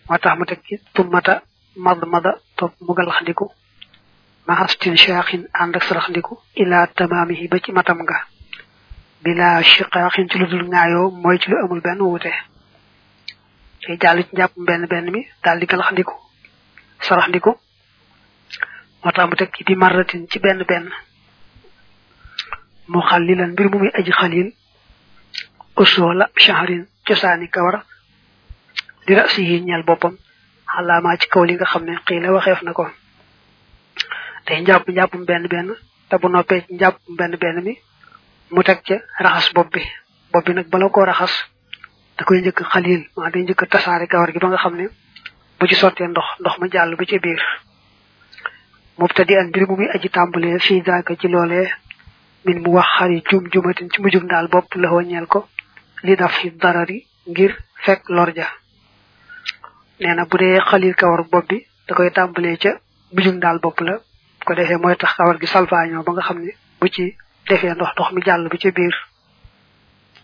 Moo 0.08 0.18
tax 0.18 0.38
mu 0.38 0.44
teg 0.44 0.60
ci 0.66 0.78
tummata 0.94 1.42
mad 1.76 1.98
mada 2.06 2.38
topp 2.56 2.74
mu 2.80 2.94
gàllaxndiku 2.94 3.50
maxastin 4.46 4.96
shaaxin 4.96 5.46
ànd 5.52 5.76
ak 5.76 5.82
saraxndiku 5.84 6.38
ila 6.56 6.86
tamaamihi 6.86 7.48
ba 7.48 7.58
ci 7.60 7.72
matam 7.72 7.98
nga 8.02 8.26
bila 9.24 9.62
shiqaaxin 9.62 10.28
ci 10.30 10.38
lu 10.38 10.46
dul 10.46 10.64
ŋaayoo 10.68 11.10
mooy 11.22 11.38
ci 11.38 11.50
lu 11.50 11.56
amul 11.62 11.80
benn 11.80 12.00
wuute. 12.00 12.32
Day 13.86 13.96
jàll 14.00 14.22
ci 14.24 14.30
njàpp 14.36 14.52
benn 14.56 14.86
benn 14.86 15.10
mi 15.10 15.20
daal 15.44 15.58
di 15.60 15.66
galaxndiku 15.66 16.14
saraxndiku. 17.06 17.50
Moo 19.02 19.12
tax 19.12 19.26
mu 19.28 19.34
teg 19.36 19.50
ci 19.56 19.64
ci 20.30 20.38
benn 20.38 20.64
benn. 20.68 20.86
Mu 22.88 23.00
xalilan 23.08 23.50
mbir 23.52 23.68
mu 23.70 23.78
muy 23.78 23.90
aji 23.98 24.12
xalil. 24.12 24.48
Usoola 25.76 26.26
shahrin 26.36 26.86
cosaani 27.06 27.48
kawar. 27.48 27.84
Di 29.06 29.14
rasi 29.14 29.42
yi 29.42 29.60
ñeel 29.62 29.82
boppam. 29.84 30.16
Xalaamaa 30.66 31.16
ci 31.20 31.28
kaw 31.28 31.44
li 31.44 31.54
nga 31.54 31.64
xam 31.64 31.84
ne 31.84 31.94
xii 32.06 32.20
la 32.20 32.32
waxeef 32.32 32.62
na 32.62 32.72
ko. 32.72 32.84
Day 34.46 34.60
njàpp 34.62 34.88
njàppum 34.88 35.24
benn 35.24 35.46
benn 35.48 35.68
te 36.08 36.16
bu 36.18 36.28
noppee 36.28 36.60
ci 36.66 36.74
njàppum 36.74 37.16
benn 37.16 37.62
mi 37.64 37.74
mu 38.54 38.62
teg 38.62 38.78
ca 38.86 38.96
raxas 39.24 39.52
bopp 39.54 39.72
bi. 39.74 39.82
Bopp 40.32 40.46
bi 40.46 40.52
nag 40.54 40.66
bala 40.72 40.88
koo 40.94 41.04
raxas 41.04 41.32
da 42.18 42.24
koy 42.24 42.38
njëkk 42.40 42.60
xalil 42.72 43.02
maa 43.16 43.30
day 43.32 43.42
njëkk 43.42 43.62
tasaare 43.72 44.06
kawar 44.06 44.30
gi 44.32 44.38
ba 44.42 44.48
nga 44.48 44.56
xam 44.62 44.74
ne 44.76 44.86
bu 45.58 45.66
ci 45.68 45.74
sottee 45.74 46.06
ndox 46.08 46.26
ndox 46.40 46.54
ma 46.58 46.66
jàll 46.72 46.96
ba 46.96 47.04
ci 47.04 47.18
biir. 47.18 47.42
Mubtadi 48.98 49.34
an 49.36 49.48
mbir 49.48 49.64
mu 49.68 49.76
muy 49.76 49.88
aji 49.94 50.08
tàmbalee 50.10 50.58
fii 50.58 50.82
daaka 50.82 51.16
ci 51.20 51.28
loolee 51.28 51.68
min 52.44 52.58
mu 52.62 52.70
wax 52.76 52.86
xari 52.98 53.22
jum 53.30 53.44
jumatin 53.52 53.88
ci 53.92 54.00
mujjum 54.02 54.26
daal 54.28 54.48
bopp 54.48 54.74
la 54.74 54.88
ñeel 55.02 55.26
ko 55.26 55.48
li 56.02 56.16
daf 56.16 56.32
fi 56.38 56.50
darari 56.62 57.06
ngir 57.30 57.52
fekk 57.84 58.08
lorja 58.08 58.46
nee 60.00 60.14
na 60.14 60.24
bu 60.30 60.36
dee 60.38 60.60
xalil 60.68 60.94
kawar 60.94 61.22
bopp 61.32 61.48
bi 61.48 61.58
da 61.88 61.94
koy 61.94 62.10
tàmbalee 62.10 62.56
ca 62.58 62.70
mujjum 63.14 63.38
daal 63.40 63.58
bopp 63.60 63.80
la. 63.80 63.94
Bu 64.38 64.44
ko 64.46 64.54
defee 64.54 64.76
mooy 64.76 64.96
tax 64.96 65.14
kawar 65.16 65.38
gi 65.40 65.46
salfaañoo 65.46 66.02
ba 66.02 66.12
nga 66.12 66.22
xam 66.22 66.38
ne 66.44 66.52
bu 66.80 66.88
ci 66.88 67.16
defee 67.52 67.74
ndox 67.74 67.90
ndox 67.94 68.08
mi 68.14 68.20
jàll 68.26 68.48
ba 68.48 68.56
ci 68.62 68.70
biir. 68.76 68.94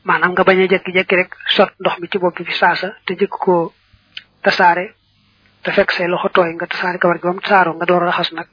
Maanaam 0.08 0.32
nga 0.32 0.44
bañ 0.48 0.58
a 0.62 0.66
jekki-jekki 0.72 1.14
rek 1.20 1.30
sot 1.56 1.70
ndox 1.80 1.94
mi 2.00 2.08
ci 2.10 2.18
bopp 2.18 2.36
bi 2.46 2.52
saasa 2.60 2.88
te 3.06 3.12
jëkk 3.20 3.34
koo 3.44 3.72
tasaare 4.44 4.84
te 5.62 5.70
fekk 5.76 5.90
say 5.92 6.06
loxo 6.08 6.28
tooy 6.28 6.50
nga 6.54 6.66
tasaare 6.66 6.98
kawar 6.98 7.18
gi 7.18 7.26
ba 7.28 7.32
mu 7.36 7.74
nga 7.76 7.86
door 7.86 8.02
a 8.02 8.06
raxas 8.10 8.32
nag. 8.32 8.48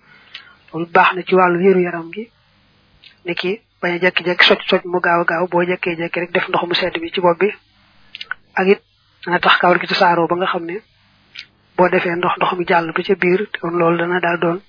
Loolu 0.71 0.87
baax 0.95 1.09
na 1.15 1.21
ci 1.27 1.33
wàllu 1.35 1.57
wéeru 1.63 1.81
yaram 1.87 2.09
gi. 2.13 2.23
Ni 3.25 3.33
ki 3.35 3.51
bañ 3.81 3.91
a 3.95 3.99
jekki-jekki 4.03 4.43
soj 4.45 4.59
soj 4.69 4.81
mu 4.85 4.99
gaaw 4.99 5.23
gaaw 5.29 5.47
boo 5.47 5.63
jekkee 5.63 5.95
jekki 5.95 6.19
rek 6.19 6.31
def 6.31 6.47
ndox 6.49 6.63
mu 6.67 6.73
sedd 6.73 6.99
bi 7.01 7.11
ci 7.13 7.21
bopp 7.21 7.39
bi. 7.39 7.49
Ak 8.59 8.67
it 8.67 8.81
dana 9.25 9.39
tax 9.39 9.57
kawar 9.61 9.79
gi 9.79 9.87
tasaaroo 9.87 10.27
ba 10.27 10.35
nga 10.35 10.47
xam 10.51 10.65
ne 10.65 10.77
boo 11.77 11.89
defee 11.89 12.15
ndox 12.15 12.33
ndox 12.37 12.51
mi 12.57 12.65
ba 12.65 13.01
ca 13.07 13.15
biir 13.15 13.41
kon 13.61 13.77
loolu 13.79 13.97
dana 13.97 14.19
daal 14.19 14.39
doon 14.39 14.59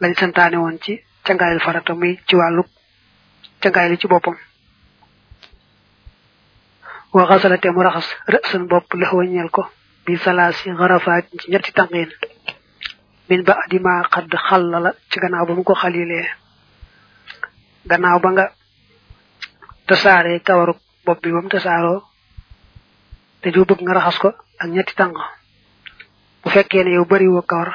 lañ 0.00 0.12
santaane 0.20 0.56
woon 0.56 0.78
ci 0.84 0.92
cangaayal 1.24 1.60
farata 1.60 1.94
muy 1.94 2.18
ci 2.26 2.34
wàllu 2.36 2.62
cangaay 3.60 3.88
li 3.90 3.98
ci 3.98 4.06
boppam. 4.08 4.36
Wa 7.12 7.26
xasalate 7.28 7.68
mu 7.70 7.82
raxas 7.82 8.08
rësan 8.32 8.66
bopp 8.70 8.88
la 9.00 9.08
wañeel 9.12 9.50
ko 9.50 9.62
bi 10.04 10.16
salaasi 10.16 10.70
xarafaat 10.78 11.24
ci 11.40 11.50
ñetti 11.52 11.70
tànqiin 11.76 12.10
min 13.28 13.42
ba 13.46 13.54
adima 13.64 14.02
xadd 14.12 14.32
xalla 14.48 14.78
la 14.84 14.90
ci 15.10 15.16
gannaaw 15.22 15.46
ba 15.46 15.54
mu 15.54 15.62
ko 15.68 15.74
xalilee 15.74 16.26
gannaaw 17.90 18.18
ba 18.24 18.28
nga 18.32 18.44
tasaaree 19.86 20.40
kawaru 20.46 20.74
bopp 21.04 21.20
bi 21.22 21.30
ba 21.34 21.40
mu 21.42 21.48
tasaaroo 21.48 22.00
te 23.40 23.48
ju 23.54 23.64
bëgg 23.68 23.80
nga 23.82 23.92
raxas 23.98 24.18
ko 24.22 24.28
ak 24.62 24.68
ñetti 24.74 24.94
tànk. 24.94 25.16
Bu 26.42 26.48
fekkee 26.50 26.84
ne 26.84 26.90
yow 26.96 27.04
bari 27.04 27.28
woo 27.28 27.42
kawar 27.42 27.70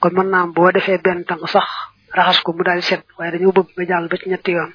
kon 0.00 0.10
mën 0.14 0.72
defee 0.72 0.98
benn 1.04 1.24
tànk 1.28 1.48
sax 1.48 1.68
raxas 2.16 2.40
ko 2.42 2.52
mu 2.52 2.62
daal 2.64 2.82
set 2.82 3.04
waaye 3.18 3.32
dañoo 3.32 3.52
bëgg 3.52 3.68
nga 3.76 3.84
jàll 3.90 4.08
ba 4.08 4.16
ci 4.16 4.28
ñetti 4.28 4.50
yoon. 4.52 4.72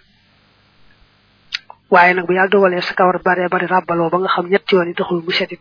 Waaye 1.89 2.13
nag 2.13 2.25
bu 2.27 2.33
yàlla 2.33 2.49
dogalee 2.49 2.81
sa 2.81 2.93
kawar 2.93 3.21
bare 3.23 3.47
bari 3.49 3.65
ràbbaloo 3.67 4.09
ba 4.09 4.17
nga 4.19 4.29
xam 4.33 4.47
ñetti 4.49 4.75
yoon 4.75 4.87
yi 4.87 4.93
taxul 4.93 5.21
mu 5.25 5.31
setit 5.31 5.59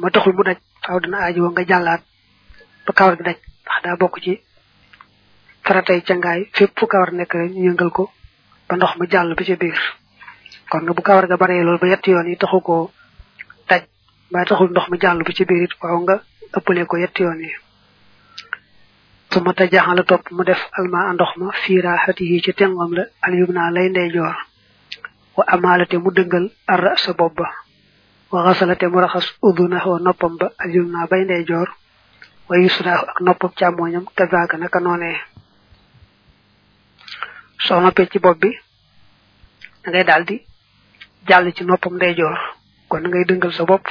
ma 0.00 0.10
taxul 0.10 0.32
mu 0.36 0.42
daj 0.42 0.58
faaw 0.84 0.98
dina 1.00 1.18
aaji 1.18 1.40
nga 1.40 1.64
jàllaat 1.70 2.02
ba 2.86 2.92
kawar 2.92 3.16
gi 3.16 3.22
daj. 3.28 3.36
Ndax 3.64 3.82
daa 3.84 3.96
bokk 4.00 4.16
ci 4.24 4.32
faratay 5.64 6.00
cangaay 6.02 6.40
fépp 6.56 6.78
fu 6.78 6.86
kawar 6.86 7.12
nekk 7.12 7.32
rek 7.34 7.52
ñu 7.52 7.90
ko 7.90 8.10
ba 8.68 8.76
ndox 8.76 8.92
mu 8.98 9.04
jàll 9.12 9.34
ba 9.34 9.44
ca 9.44 9.56
biir. 9.56 9.80
Kon 10.70 10.82
nga 10.84 10.92
bu 10.92 11.02
kawar 11.02 11.26
ga 11.28 11.36
baree 11.36 11.62
loolu 11.64 11.78
ba 11.78 11.86
yetti 11.86 12.10
yoon 12.10 12.28
yi 12.28 12.36
taxu 12.36 12.60
ko 12.60 12.90
daj 13.68 13.82
ba 14.32 14.44
taxul 14.44 14.70
ndox 14.70 14.86
mu 14.90 14.96
jàll 15.00 15.22
ba 15.22 15.32
ci 15.32 15.44
biir 15.44 15.62
it 15.64 15.72
waaw 15.82 15.98
nga 16.04 16.16
ëppale 16.56 16.84
ko 16.86 16.96
yetti 16.96 17.22
yoon 17.22 17.40
yi. 17.40 17.52
Su 19.30 19.40
ma 19.44 19.52
tajaxan 19.58 19.96
la 19.96 20.02
topp 20.10 20.24
mu 20.36 20.42
def 20.44 20.60
alma 20.78 21.12
ndox 21.14 21.30
ma 21.40 21.52
fiira 21.62 21.92
xati 22.04 22.24
yi 22.30 22.40
ci 22.44 22.52
tengom 22.58 22.92
la 22.96 23.04
al 23.26 23.34
yum 23.38 23.50
naa 23.52 23.70
lay 23.70 23.88
ndeyjoor. 23.90 24.34
wa 25.36 25.44
amalate 25.54 25.96
mu 25.98 26.10
dëngal 26.10 26.46
ar 26.66 26.98
sa 26.98 27.12
bopp 27.12 27.34
ba. 27.38 27.46
wa 28.32 28.38
xasalate 28.46 28.86
mu 28.88 28.98
raxas 29.00 29.26
uduna 29.42 29.78
wa 29.86 29.98
noppam 29.98 30.36
ba 30.40 30.46
al 30.58 30.70
yum 30.74 30.88
naa 30.90 31.06
bay 31.10 31.24
ndeyjoor. 31.24 31.68
wa 32.48 32.56
yusraahu 32.56 33.04
ak 33.10 33.20
noppam 33.20 33.50
càmmooñam 33.58 34.04
kazaaka 34.16 34.56
naka 34.56 34.80
noonee. 34.80 35.16
soo 37.66 37.80
noppee 37.80 38.08
ci 38.10 38.18
bopp 38.18 38.38
bi 38.40 38.50
da 39.84 39.90
ngay 39.90 40.04
daal 40.04 40.24
di 40.24 40.36
jàll 41.28 41.52
ci 41.52 41.64
noppam 41.64 41.94
ndeyjoor. 41.96 42.38
kon 42.88 43.00
ngay 43.08 43.24
dëngal 43.28 43.52
sa 43.52 43.64
bopp. 43.64 43.86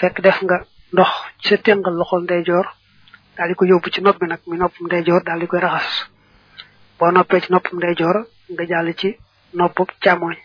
fekk 0.00 0.20
def 0.22 0.42
nga 0.42 0.64
ndox 0.92 1.10
ci 1.42 1.48
sa 1.48 1.56
tëngal 1.56 1.94
loxol 1.94 2.22
ndeyjoor 2.24 2.66
daal 3.36 3.48
di 3.48 3.54
ko 3.54 3.64
yóbbu 3.64 3.88
ci 3.90 4.00
nopp 4.00 4.18
bi 4.20 4.26
nag 4.26 4.40
mi 4.46 4.56
noppam 4.56 4.86
ndeyjoor 4.86 5.22
daal 5.24 5.40
di 5.40 5.46
koy 5.46 5.60
raxas. 5.60 6.08
Boo 6.98 7.10
noppee 7.10 7.40
ci 7.40 7.52
noppam 7.52 7.76
ndeyjoor 7.78 8.16
nga 8.52 8.64
jàll 8.66 8.94
ci 8.94 9.16
noppam 9.54 9.86
càmmooñ 10.02 10.36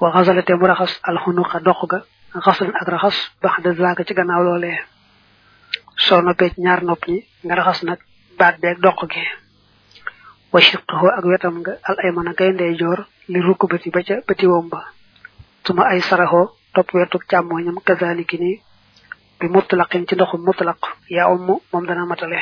wa 0.00 0.10
xasalate 0.12 0.50
mu 0.54 0.66
raxas 0.66 0.98
alxunuqa 1.02 1.60
dox 1.60 1.80
ga 1.90 1.98
xaslan 2.44 2.72
ak 2.80 2.88
raxas 2.88 3.16
bax 3.42 3.62
de 3.62 3.70
zaaka 3.74 4.04
ci 4.04 4.14
gannaaw 4.14 4.42
loolee. 4.42 4.78
Soo 5.96 6.20
noppee 6.22 6.50
ci 6.50 6.60
ñaar 6.60 6.82
nopp 6.84 7.06
ñi 7.08 7.24
nga 7.44 7.54
raxas 7.54 7.82
nag 7.82 7.98
baat 8.38 8.58
beeg 8.60 8.78
doq 8.80 9.06
gi. 9.10 9.24
Wa 10.52 10.60
shiqahu 10.60 11.06
ak 11.18 11.24
wetam 11.24 11.58
nga 11.60 11.72
al 11.82 11.96
ay 12.04 12.10
mën 12.12 12.28
a 12.28 12.34
kay 12.34 12.52
ndeyjoor 12.52 13.06
li 13.28 13.40
rukkubati 13.40 13.90
ba 13.90 14.02
ca 14.02 14.14
bëti 14.26 14.46
wom 14.46 14.68
ba. 14.68 14.80
Suma 15.66 15.84
ay 15.88 16.00
saraxoo 16.00 16.50
topp 16.74 16.92
wetuk 16.94 17.24
càmmooñam 17.30 17.78
kazaliki 17.84 18.38
ni 18.38 18.60
bi 19.38 19.46
mutlaqin 19.48 20.06
ci 20.08 20.14
ndoxum 20.14 20.42
mutlaq. 20.44 20.78
Yaa 21.10 21.28
umm 21.34 21.46
moom 21.72 21.86
dana 21.86 22.04
matale. 22.06 22.38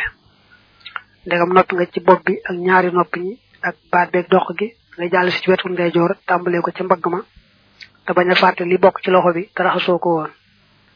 Ndegam 1.27 1.53
noppi 1.55 1.75
nga 1.77 1.87
ci 1.93 2.01
bopp 2.01 2.25
bi 2.27 2.35
ak 2.49 2.57
ñaari 2.67 2.91
nopp 2.93 3.15
ñi 3.17 3.39
ak 3.63 3.77
baat 3.91 4.11
beeg 4.13 4.27
doq 4.29 4.49
gi 4.59 4.69
nga 4.97 5.07
jàll 5.13 5.31
si 5.33 5.41
ci 5.43 5.51
wetu 5.51 5.69
ndeyjoor 5.69 6.11
tàmbalee 6.27 6.61
ko 6.61 6.71
ca 6.77 6.85
mbagg 6.85 7.07
ma 7.13 7.21
te 8.05 8.13
bañ 8.13 8.29
li 8.71 8.79
bokk 8.79 9.01
ci 9.03 9.11
loxo 9.11 9.33
bi 9.33 9.43
te 9.55 9.63
raxasoo 9.63 9.99
ko 9.99 10.09
woon. 10.17 10.31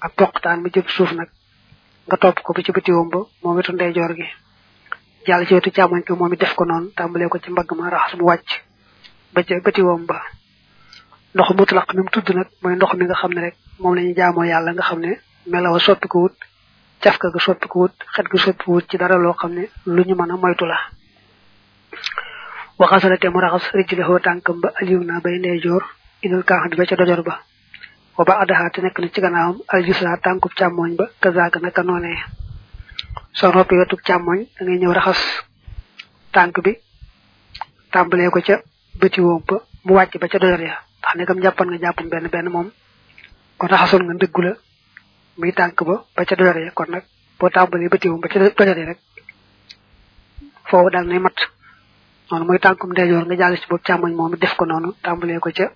Ak 0.00 0.12
poqtaan 0.16 0.60
mi 0.62 0.70
jëm 0.74 0.86
suuf 0.88 1.12
nag 1.12 1.28
nga 2.06 2.16
topp 2.16 2.38
ko 2.44 2.52
ba 2.52 2.62
ci 2.62 2.72
bëti 2.72 2.92
wom 2.92 3.08
ba 3.08 3.18
moom 3.42 3.56
wetu 3.56 3.72
ndeyjoor 3.72 4.12
gi. 4.18 4.26
Jàll 5.26 5.46
ci 5.46 5.54
wetu 5.54 5.70
càmmoñ 5.70 6.02
ko 6.06 6.14
moom 6.16 6.32
it 6.32 6.40
def 6.40 6.54
ko 6.54 6.64
noonu 6.64 6.90
tàmbalee 6.96 7.28
ko 7.28 7.38
ci 7.38 7.50
mbagg 7.50 7.70
ma 7.76 7.90
raxas 7.90 8.18
mu 8.18 8.24
wàcc 8.26 8.48
ba 9.32 9.42
ca 9.42 9.54
bëti 9.64 9.82
wom 9.82 10.06
ba. 10.06 10.20
Ndox 11.34 11.50
mutlaq 11.56 11.94
mi 11.94 12.02
tudd 12.12 12.28
nag 12.34 12.48
mooy 12.62 12.74
ndox 12.76 12.92
mi 12.94 13.04
nga 13.04 13.14
xam 13.14 13.32
ne 13.34 13.40
rek 13.40 13.56
moom 13.78 13.94
la 13.94 14.02
ñu 14.02 14.44
yàlla 14.46 14.72
nga 14.72 14.82
xam 14.82 15.00
ne 15.00 15.12
melawa 15.46 15.78
soppi 15.78 16.08
ko 16.08 16.18
wut 16.22 16.36
cafka 17.02 17.30
ga 17.30 17.38
soppi 17.40 17.66
ko 17.68 17.76
wut 17.80 17.94
xet 18.14 18.26
ga 18.32 18.38
soppi 18.38 18.64
ko 18.64 18.72
wut 18.72 18.86
ci 18.90 18.96
dara 18.98 19.16
loo 19.16 19.32
xam 19.34 19.52
ne 19.54 19.64
lu 19.86 20.02
ñu 20.04 20.14
mën 20.14 20.30
a 20.32 20.36
moytu 20.36 20.64
la. 20.66 20.78
Waxasalate 22.78 23.28
mu 23.32 23.40
raxas 23.40 23.70
rijlahoo 23.72 24.18
tànkam 24.18 24.60
ba 24.60 24.68
alium 24.80 25.04
naa 25.06 25.20
bay 25.24 25.38
ndeyjoor 25.38 25.82
inul 26.22 26.44
kaax 26.44 26.70
bi 26.70 26.76
ba 26.76 26.84
ca 26.86 26.96
dojor 26.96 27.22
ba. 27.22 27.34
Wa 28.18 28.24
ba 28.24 28.34
adaxaa 28.42 28.70
te 28.70 28.80
nekk 28.82 28.98
na 28.98 29.08
ci 29.08 29.20
gannaawam 29.20 29.58
aljusra 29.68 30.16
tànkub 30.24 30.52
càmmooñ 30.58 30.96
ba 30.96 31.04
kazaaka 31.22 31.58
naka 31.60 31.82
noonee 31.82 32.18
soo 33.32 33.52
noppi 33.52 33.74
wetub 33.76 34.00
càmmooñ 34.00 34.40
da 34.58 34.64
ngay 34.64 34.78
ñëw 34.78 34.92
raxas 34.92 35.20
tànk 36.32 36.60
bi 36.64 36.72
ko 38.32 38.40
ca 38.46 38.56
bëti 39.00 39.20
woom 39.20 39.42
ba 39.48 39.56
mu 39.84 39.94
wàcc 39.94 40.18
ba 40.20 40.28
ca 40.28 40.38
dojor 40.38 40.60
ya. 40.60 40.74
Jàppan 41.42 41.68
nga 42.08 42.28
benn 42.32 42.48
moom 42.50 42.70
kon 43.58 43.68
raxasoon 43.68 44.02
nga 44.04 44.14
ndëggu 44.14 44.40
la 44.42 44.52
muy 45.38 45.52
tànk 45.52 45.82
ba 45.84 46.04
ba 46.16 46.24
ca 46.24 46.34
dojor 46.36 46.56
ya 46.58 46.70
kon 46.74 46.86
nag 46.90 47.04
boo 47.38 47.48
tàmbalee 47.50 47.88
bëti 47.88 48.08
woom 48.08 48.20
ba 48.20 48.28
ca 48.28 48.38
ya 48.40 48.74
rek. 48.74 48.98
Foofu 50.68 50.90
daal 50.90 51.06
nay 51.06 51.18
mat 51.18 51.36
noonu 52.30 52.44
mooy 52.46 52.58
tànkum 52.58 52.90
ndeyjoor 52.90 53.24
nga 53.26 53.36
jàll 53.36 53.56
ci 53.60 53.66
boobu 53.68 53.82
càmmoñ 53.84 54.12
moom 54.14 54.34
def 54.36 54.54
ko 54.56 54.64
noonu 54.66 54.92
tàmbalee 55.02 55.38
ko 55.38 55.50
ca 55.52 55.70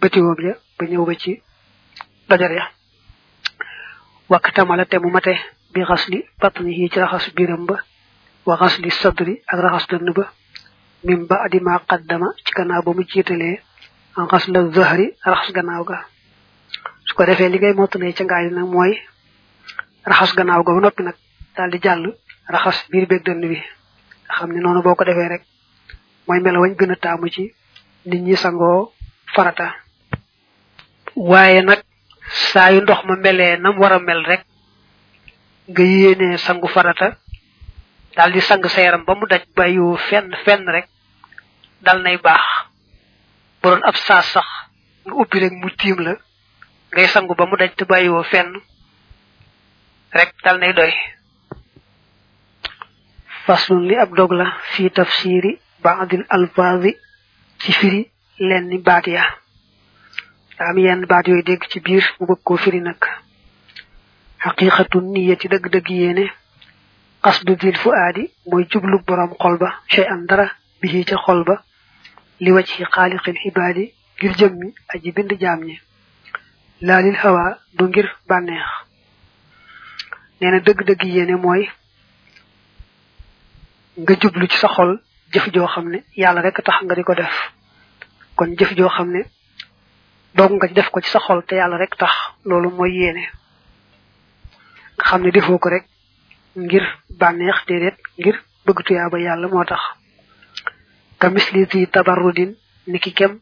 bëti 0.00 0.20
woom 0.20 0.40
ya 0.46 0.54
ba 0.78 0.84
ñëw 0.86 1.04
ba 1.06 1.14
ci 1.14 1.42
dojor 2.28 2.52
ya. 2.52 2.64
Wakk 4.28 4.52
tamala 4.54 4.84
te 4.84 4.98
mu 4.98 5.10
mate 5.10 5.34
bi 5.72 5.80
xas 5.84 6.08
li 6.08 6.24
batni 6.40 6.72
yi 6.80 6.88
ci 6.90 6.98
raxas 7.00 7.32
biiram 7.34 7.64
ba 7.66 7.76
wa 8.46 8.56
xas 8.56 8.78
li 8.78 8.90
sadri 8.90 9.42
ak 9.46 9.58
raxas 9.60 9.86
dënn 9.88 10.12
ba 10.12 10.24
mim 11.04 11.26
ba 11.26 11.36
adima 11.44 11.78
qaddama 11.88 12.26
ci 12.44 12.52
gannaaw 12.56 12.82
ba 12.82 12.92
mu 12.92 13.02
jiitalee 13.04 13.60
en 14.18 14.26
xas 14.28 14.48
la 14.48 14.60
zahri 14.72 15.06
raxas 15.24 15.52
gannaaw 15.52 15.84
ga 15.84 15.98
ko 17.18 17.24
defee 17.26 17.48
li 17.50 17.58
ngay 17.58 17.74
mottalee 17.74 18.14
ca 18.14 18.24
ngaay 18.24 18.46
nag 18.54 18.68
mooy 18.74 18.92
raxas 20.10 20.32
gannaaw 20.38 20.62
ga 20.62 20.72
ba 20.74 20.80
noppi 20.80 21.02
nag 21.02 21.16
daal 21.56 21.70
di 21.70 21.78
jàll 21.84 22.04
raxas 22.54 22.78
biir 22.90 23.06
beeg 23.10 23.22
dënn 23.26 23.40
bi. 23.50 23.58
Nga 24.26 24.34
xam 24.38 24.50
ne 24.52 24.60
noonu 24.60 24.82
boo 24.82 24.94
ko 24.94 25.04
defee 25.04 25.28
rek 25.28 25.42
mooy 26.26 26.40
melo 26.40 26.60
wañ 26.62 26.72
gën 26.78 26.92
a 26.92 26.96
taamu 26.96 27.28
ci 27.34 27.44
nit 28.06 28.20
ñi 28.22 28.36
sangoo 28.36 28.92
farata. 29.34 29.74
Waaye 31.16 31.62
nag 31.62 31.80
saa 32.52 32.70
yu 32.72 32.80
ndox 32.82 33.00
ma 33.04 33.16
melee 33.16 33.56
nam 33.58 33.78
war 33.80 33.92
a 33.92 33.98
mel 33.98 34.22
rek 34.24 34.42
nga 35.70 35.82
yéenee 35.82 36.38
sangu 36.38 36.68
farata 36.68 37.16
dal 38.16 38.32
di 38.32 38.40
sang 38.40 38.62
sa 38.68 38.80
yaram 38.80 39.04
ba 39.04 39.14
mu 39.14 39.26
daj 39.26 39.42
bàyyiwoo 39.56 39.96
fenn 40.08 40.30
fenn 40.44 40.64
rek 40.74 40.86
dal 41.82 41.98
nay 42.02 42.16
baax. 42.18 42.44
Bu 43.62 43.68
doon 43.70 43.82
ab 43.84 43.96
saas 43.96 44.26
sax 44.32 44.46
nga 45.04 45.40
rek 45.42 45.52
mu 45.52 45.68
tiim 45.78 45.98
la 46.06 46.14
ngay 46.92 47.08
sangu 47.08 47.34
ba 47.34 47.44
mu 47.46 47.56
daj 47.56 47.72
te 47.76 47.84
bàyyiwoo 47.84 48.22
fenn 48.22 48.50
rek 50.12 50.34
dal 50.44 50.58
nay 50.58 50.72
doy. 50.72 50.92
Faslun 53.46 53.86
li 53.88 53.96
ab 53.96 54.14
dog 54.16 54.32
la 54.32 54.46
fi 54.72 54.90
tafsiri 54.90 55.52
baadil 55.82 56.24
alfazi 56.28 56.92
ci 57.60 57.72
firi 57.72 58.02
lenn 58.38 58.70
baat 58.86 59.06
ya. 59.06 59.24
Am 60.58 60.78
yenn 60.78 61.06
baat 61.06 61.26
yooyu 61.28 61.42
dégg 61.42 61.62
ci 61.70 61.80
biir 61.80 62.04
mu 62.20 62.26
bëgg 62.26 62.42
koo 62.44 62.56
firi 62.56 62.80
nag. 62.80 63.00
Xaqiqatu 64.42 65.00
niyati 65.00 65.48
dëgg-dëgg 65.48 65.88
yéene 65.90 66.24
qasdu 67.22 67.56
dil 67.56 67.76
fu 67.76 67.90
aadi 67.90 68.30
mooy 68.46 68.64
jublu 68.70 68.98
borom 69.06 69.32
xol 69.40 69.56
ba 69.58 69.70
shay 69.88 70.06
an 70.06 70.26
dara 70.28 70.46
bihi 70.80 71.04
ca 71.04 71.16
xol 71.24 71.44
ba 71.44 71.56
li 72.40 72.50
waj 72.52 72.66
ci 72.66 72.84
xaaliqil 72.84 73.38
ibaadi 73.48 73.92
ngir 74.18 74.32
jëmmi 74.38 74.68
aji 74.94 75.12
bind 75.12 75.32
jaam 75.40 75.60
ñi. 75.64 75.80
Laalil 76.80 77.16
hawa 77.16 77.58
du 77.74 77.84
ngir 77.88 78.06
bànneex. 78.28 78.66
Nee 80.40 80.50
na 80.50 80.58
dëgg-dëgg 80.60 81.02
yéene 81.04 81.36
mooy 81.36 81.68
nga 83.98 84.14
jublu 84.20 84.46
ci 84.48 84.56
sa 84.58 84.68
xol 84.68 85.00
jëf 85.32 85.50
joo 85.52 85.66
xam 85.66 85.88
ne 85.90 86.04
yàlla 86.16 86.40
rek 86.42 86.62
tax 86.64 86.82
nga 86.82 86.94
di 86.94 87.02
ko 87.02 87.14
def. 87.14 87.34
Kon 88.36 88.54
jëf 88.58 88.74
joo 88.76 88.88
xam 88.88 89.10
ne 89.10 89.24
doog 90.34 90.52
nga 90.52 90.68
def 90.68 90.90
ko 90.90 91.00
ci 91.00 91.10
sa 91.10 91.18
xol 91.18 91.42
te 91.44 91.56
yàlla 91.56 91.76
rek 91.78 91.96
tax 91.96 92.12
loolu 92.44 92.70
mooy 92.70 92.92
yéene. 92.94 93.24
Nga 94.96 95.04
xam 95.04 95.22
ne 95.22 95.30
defoo 95.30 95.58
ko 95.58 95.68
rek 95.68 95.84
ngir 96.56 96.84
bànneex 97.18 97.66
déedéet 97.66 97.98
ngir 98.18 98.36
bëgg 98.64 98.82
tuyaaba 98.86 99.18
yàlla 99.18 99.48
moo 99.48 99.64
tax. 99.64 99.80
Ka 101.18 101.28
misli 101.30 101.66
di 101.66 102.56
ni 102.86 102.98
ki 102.98 103.12
kem 103.12 103.40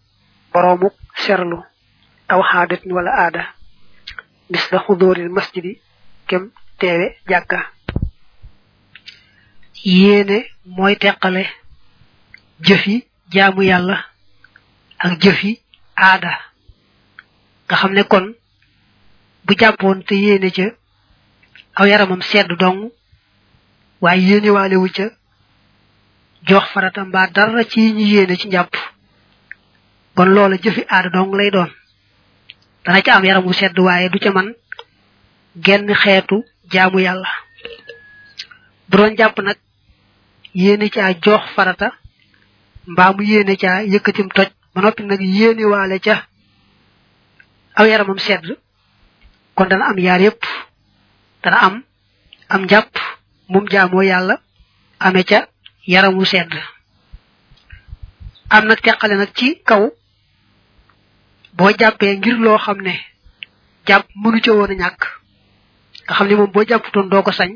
boroomuk 0.53 0.95
serlu. 1.15 1.63
Aw 2.29 2.41
xaadatin 2.51 2.93
wala 2.93 3.11
aada 3.25 3.43
mis 4.51 4.65
la 4.73 4.79
xudóoril 4.87 5.29
masjidi 5.37 5.73
kem 6.29 6.51
teewe 6.79 7.07
jàkka 7.29 7.59
yéene 9.85 10.39
mooy 10.65 10.95
teqale 10.97 11.43
jëfi 12.67 13.05
jaamu 13.33 13.63
yàlla 13.63 13.97
ak 14.99 15.21
jëfi 15.23 15.61
aada. 15.97 16.33
Nga 17.67 17.77
xam 17.77 17.93
ne 17.93 18.03
kon 18.05 18.27
bu 19.45 19.55
jàppoon 19.59 20.03
te 20.07 20.15
yéene 20.15 20.51
ca 20.51 20.67
aw 21.79 21.87
yaramam 21.87 22.23
sedd 22.23 22.51
dong 22.59 22.91
waaye 24.01 24.23
yéene 24.29 24.51
waale 24.51 24.77
wu 24.77 24.89
ca 24.97 25.07
jox 26.49 26.65
farata 26.73 27.05
mbaa 27.05 27.27
dara 27.35 27.65
ci 27.65 27.93
ñi 27.93 28.05
yéene 28.13 28.37
ci 28.37 28.49
kon 30.15 30.29
loola 30.35 30.57
jëfi 30.57 30.83
aada 30.89 31.09
dong 31.11 31.35
lay 31.35 31.51
doon 31.51 31.71
dana 32.87 33.03
ca 33.03 33.15
am 33.17 33.25
yaram 33.25 33.45
wu 33.47 33.53
sedd 33.53 33.79
waaye 33.79 34.09
du 34.09 34.19
ca 34.19 34.31
man 34.33 34.55
genn 35.57 35.95
xeetu 35.95 36.45
jaamu 36.73 36.99
yàlla. 37.01 37.29
Bu 38.89 38.97
doon 38.97 39.17
jàpp 39.17 39.39
nag 39.43 39.57
yéene 40.55 40.89
caa 40.91 41.13
jox 41.25 41.43
farata 41.55 41.93
mbaa 42.87 43.13
mu 43.13 43.23
yéene 43.25 43.57
caa 43.57 43.83
yëkkatim 43.83 44.29
toj 44.29 44.49
ba 44.75 44.81
noppi 44.83 45.03
nag 45.03 45.21
yéene 45.21 45.65
waale 45.65 45.99
ca 46.01 46.27
aw 47.75 47.85
yaramam 47.87 48.19
sedd 48.19 48.57
kon 49.55 49.69
dana 49.69 49.85
am 49.87 49.99
yaar 49.99 50.21
yépp. 50.21 50.43
Dana 51.43 51.57
am 51.67 51.83
am 52.49 52.63
njàpp 52.65 52.93
mum 53.49 53.67
jaamoo 53.69 54.03
yàlla 54.03 54.41
ame 54.99 55.25
ca 55.25 55.49
yaramu 55.87 56.25
sedd. 56.25 56.53
Am 58.51 58.67
nag 58.67 58.81
teqale 58.81 59.17
nag 59.17 59.33
ci 59.35 59.61
kaw 59.65 59.91
boo 61.57 61.71
jàppee 61.79 62.17
ngir 62.17 62.37
loo 62.45 62.59
xam 62.59 62.79
ne 62.87 62.95
jàpp 63.87 64.07
mënu 64.23 64.41
ca 64.45 64.53
woon 64.53 64.71
a 64.71 64.75
ñàkk 64.75 65.01
nga 66.07 66.15
xam 66.17 66.29
ne 66.29 66.35
moom 66.37 66.51
boo 66.53 66.65
jàpputoon 66.69 67.09
doo 67.11 67.23
ko 67.23 67.33
sañ 67.33 67.51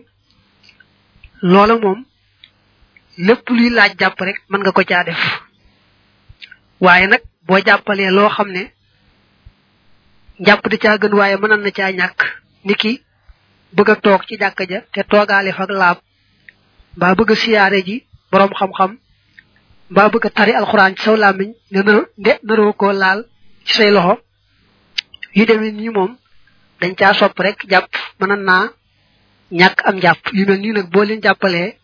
loola 1.43 1.75
moom 1.79 2.05
lépp 3.27 3.49
luy 3.49 3.71
laaj 3.71 3.93
jàpp 4.01 4.21
rek 4.21 4.39
mën 4.49 4.61
nga 4.63 4.73
ko 4.73 4.83
caa 4.85 5.05
def. 5.05 5.21
Waaye 6.81 7.07
nag 7.07 7.23
boo 7.47 7.59
jàppalee 7.67 8.11
loo 8.11 8.29
xam 8.29 8.49
ne 8.53 8.63
njàpp 10.39 10.69
da 10.71 10.77
caa 10.83 10.97
gën 10.99 11.15
waaye 11.19 11.37
mënan 11.37 11.61
na 11.63 11.71
caa 11.71 11.91
ñàkk 11.93 12.19
niki 12.65 13.03
bëgg 13.77 14.01
toog 14.03 14.23
ci 14.29 14.37
jàkka 14.41 14.65
ja 14.71 14.81
te 14.93 15.01
toogaale 15.11 15.53
fa 15.53 15.63
ak 15.63 15.71
laab 15.71 15.99
mbaa 16.97 17.15
bëgg 17.15 17.31
a 17.33 17.37
siyaare 17.37 17.81
ji 17.87 17.97
boroom 18.31 18.53
xam-xam 18.59 18.93
mbaa 19.91 20.09
bëgg 20.13 20.27
a 20.27 20.31
tari 20.31 20.53
alxuraan 20.55 20.95
ci 20.97 21.03
saw 21.03 21.17
làmmiñ 21.17 21.51
ne 21.71 21.81
na 21.83 21.93
naroo 22.43 22.73
koo 22.73 22.93
laal 22.93 23.21
ci 23.66 23.73
say 23.77 23.90
loxo 23.90 24.14
yu 25.35 25.44
demee 25.46 25.73
nii 25.73 25.90
moom 25.96 26.12
dañ 26.81 26.94
caa 26.94 27.12
sopp 27.14 27.38
rek 27.38 27.59
jàpp 27.70 27.88
mana 28.18 28.37
naa 28.37 28.64
ñàkk 29.53 29.79
am 29.88 29.96
jàpp. 30.01 30.20
Yu 30.33 30.46
mel 30.46 30.61
nii 30.61 30.73
nag 30.73 30.90
boo 30.92 31.05
leen 31.05 31.20
jàppalee 31.23 31.77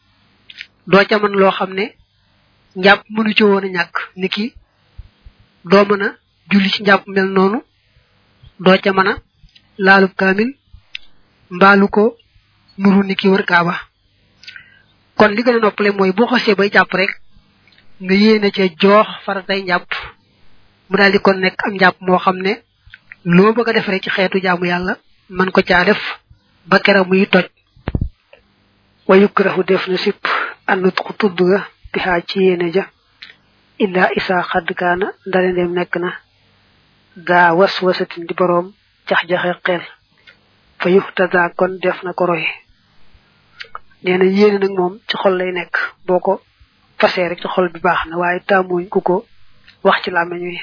doo 0.86 1.04
ca 1.08 1.18
mën 1.18 1.34
loo 1.40 1.50
xam 1.50 1.72
ne 1.74 1.84
njàpp 2.76 3.00
mënu 3.14 3.32
ci 3.36 3.42
woon 3.42 3.64
a 3.64 3.68
ñàkk. 3.68 3.94
Niki 4.16 4.54
doo 5.64 5.84
mën 5.84 6.02
a 6.02 6.08
julli 6.50 6.70
ci 6.70 6.82
njàpp 6.82 7.06
mel 7.06 7.28
noonu 7.36 7.58
doo 8.64 8.76
ca 8.82 8.90
mën 8.92 9.08
a 9.08 9.14
laalub 9.78 10.12
kaamil 10.16 10.50
mbaalu 11.50 11.88
ko 11.88 12.16
nuru 12.78 13.02
niki 13.02 13.28
wër 13.28 13.44
kaaba. 13.44 13.74
Kon 15.16 15.28
li 15.34 15.42
gën 15.42 15.56
a 15.56 15.60
noppale 15.60 15.90
mooy 15.90 16.12
boo 16.12 16.26
xasee 16.26 16.54
bay 16.54 16.70
jàpp 16.72 16.92
rek 16.94 17.10
nga 18.00 18.14
yéene 18.14 18.50
ca 18.50 18.62
joox 18.80 19.06
faratay 19.24 19.62
njàpp. 19.62 19.88
Mu 20.88 20.96
daal 20.99 21.12
di 21.12 21.18
kon 21.18 21.38
nekk 21.40 21.59
am 21.66 21.75
njàpp 21.75 21.96
moo 22.07 22.18
xam 22.25 22.37
ne 22.44 22.53
loo 23.37 23.53
bëgg 23.57 23.72
def 23.75 23.88
rek 23.88 24.03
ci 24.05 24.11
xeetu 24.11 24.38
jaamu 24.44 24.64
yàlla 24.66 24.94
man 25.37 25.51
ko 25.55 25.61
caa 25.68 25.85
def 25.85 26.01
ba 26.70 26.79
kera 26.85 27.03
muy 27.05 27.27
toj. 27.33 27.46
Wa 29.09 29.14
yukrahu 29.16 29.62
def 29.64 29.87
na 29.88 29.96
sip 29.96 30.20
annut 30.66 30.96
ku 31.05 31.12
tudd 31.20 31.38
ga 31.51 31.61
bihaa 31.92 32.20
ci 32.29 32.38
yéene 32.40 32.72
ja. 32.72 32.85
Illa 33.79 34.11
isa 34.18 34.42
xadd 34.51 34.68
kaana 34.81 35.07
ndale 35.27 35.49
ndem 35.53 35.72
nekk 35.75 35.94
na. 36.03 36.11
Daa 37.29 37.55
was 37.59 37.75
wasatin 37.83 38.27
di 38.27 38.35
boroom 38.35 38.66
jax-jaxe 39.09 39.53
xel. 39.66 39.83
Fa 40.81 40.88
yuxtada 40.90 41.51
kon 41.59 41.79
def 41.83 42.03
na 42.03 42.12
ko 42.12 42.25
roy. 42.27 42.44
Nee 44.03 44.18
na 44.18 44.25
yéene 44.25 44.59
nag 44.59 44.70
moom 44.79 44.94
ci 45.09 45.16
xol 45.16 45.35
lay 45.38 45.53
nekk. 45.53 45.75
Boo 46.07 46.20
ko 46.20 46.40
fasee 46.99 47.29
rek 47.29 47.40
ci 47.42 47.49
xol 47.49 47.68
bi 47.72 47.81
baax 47.81 48.07
na 48.07 48.16
waaye 48.20 48.40
taamuñ 48.49 48.88
ku 48.88 49.01
ko 49.01 49.27
wax 49.85 50.03
ci 50.03 50.11
wi 50.11 50.61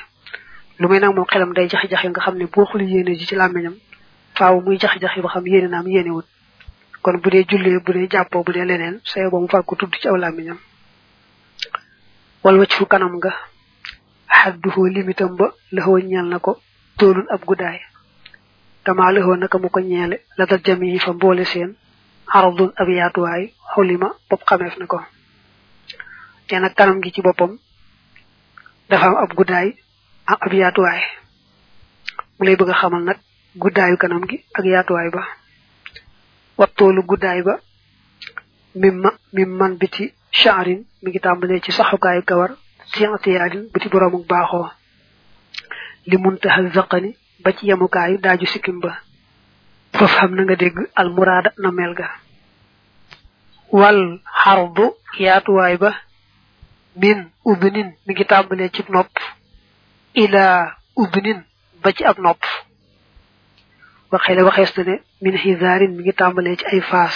lu 0.84 0.89
may 0.89 1.00
nag 1.00 1.15
moom 1.15 1.26
xelam 1.32 1.54
day 1.56 1.67
jax-jaxe 1.72 2.08
nga 2.12 2.19
xam 2.26 2.36
ne 2.38 2.46
boo 2.54 2.65
xuli 2.69 2.86
yéene 2.91 3.15
ji 3.15 3.26
ci 3.26 3.36
làmmeñam 3.36 3.76
faaw 4.38 4.60
muy 4.60 4.78
jax-jaxe 4.78 5.22
ba 5.24 5.30
xam 5.34 5.46
yéene 5.48 5.67
naam 5.72 5.88
yéene 5.88 6.12
wut 6.12 6.28
kon 7.02 7.17
bu 7.24 7.30
dee 7.30 7.46
jullee 7.50 7.80
bu 7.86 7.93
dee 7.93 8.08
jàppoo 8.12 8.43
bu 8.43 8.52
dee 8.52 8.65
leneen 8.65 9.00
sayo 9.06 9.32
ba 9.32 9.39
mu 9.39 9.48
far 9.48 9.63
ko 9.63 9.76
tudd 9.76 9.96
ci 10.02 10.08
aw 10.10 10.17
làmmiñam 10.17 10.58
wal 12.43 12.60
wacc 12.60 12.74
fu 12.74 12.86
kanam 12.86 13.15
nga 13.15 13.32
xadduhoo 14.28 14.88
limitam 14.96 15.38
ba 15.39 15.54
laxoo 15.72 16.00
ñeel 16.00 16.28
na 16.28 16.39
ko 16.39 16.60
toolun 16.98 17.28
ab 17.32 17.41
guddaay 17.48 17.80
dama 18.86 19.12
laxoo 19.15 19.36
naka 19.39 19.58
mu 19.58 19.69
ko 19.69 19.80
ñeele 19.80 20.17
la 20.38 20.46
dal 20.46 20.60
jami 20.65 21.00
fa 21.00 21.13
mboole 21.13 21.46
seen 21.46 21.76
aradun 22.28 22.72
ab 22.76 22.89
yaatuwaay 22.89 23.54
xulima 23.72 24.10
bopp 24.30 24.43
xameef 24.50 24.76
na 24.80 24.86
ko 24.86 25.00
nag 26.52 26.74
kanam 26.76 27.00
gi 27.02 27.12
ci 27.15 27.22
boppam 27.22 27.58
dafa 28.89 29.08
am 29.08 29.15
ab 29.24 29.34
guddaay 29.34 29.69
ab 30.26 30.54
yaatuwaay. 30.54 31.02
Mu 32.40 32.46
lay 32.46 32.56
bëgg 32.56 32.74
xamal 32.80 33.04
nag 33.04 33.20
guddaayu 33.62 33.98
kanam 33.98 34.24
gi 34.30 34.38
ak 34.58 34.66
yaatuwaay 34.66 35.10
ba. 35.16 35.24
Wattoolu 36.58 37.02
guddaay 37.04 37.42
ba 37.48 37.60
mim 38.76 38.96
ma 39.04 39.10
mim 39.34 39.50
man 39.60 39.78
biti 39.78 40.14
shaarin 40.32 40.86
mi 41.02 41.10
ngi 41.12 41.20
tàmbalee 41.20 41.62
ci 41.62 41.72
saxukaayu 41.72 42.24
kawar 42.26 42.52
sientiyaadin 42.94 43.70
biti 43.74 43.90
boroomuk 43.90 44.26
baaxoo. 44.28 44.70
Li 46.06 46.18
muntaha 46.18 46.62
zaqani 46.74 47.16
ba 47.44 47.52
ci 47.52 47.68
yemukaayu 47.68 48.18
daaju 48.18 48.46
sikkim 48.48 48.80
ba. 48.80 48.92
Foofu 49.94 50.16
xam 50.18 50.32
na 50.36 50.44
nga 50.44 50.56
dégg 50.56 50.78
almuraada 50.96 51.52
na 51.58 51.72
mel 51.72 51.94
ga. 51.94 52.10
Wal 53.72 54.20
xardu 54.44 54.86
yaatuwaay 55.20 55.78
ba 55.78 55.92
min 56.96 57.30
ubinin 57.46 57.90
mi 58.06 58.14
ngi 58.14 58.26
tàmbalee 58.26 58.70
ci 58.70 58.82
nopp. 58.90 59.12
Ila 60.13 60.76
ubinin 60.95 61.39
ba 61.84 61.91
ci 61.93 62.04
ab 62.06 62.17
nopp. 62.19 62.41
Waxee 64.12 64.36
la 64.36 64.43
waxees 64.43 64.71
na 64.78 64.84
ne 64.84 64.95
min 65.21 65.38
xizaarin 65.38 65.91
mi 65.95 66.04
ngi 66.04 66.13
tàmbalee 66.13 66.56
ci 66.60 66.65
ay 66.71 66.82
faas. 66.82 67.15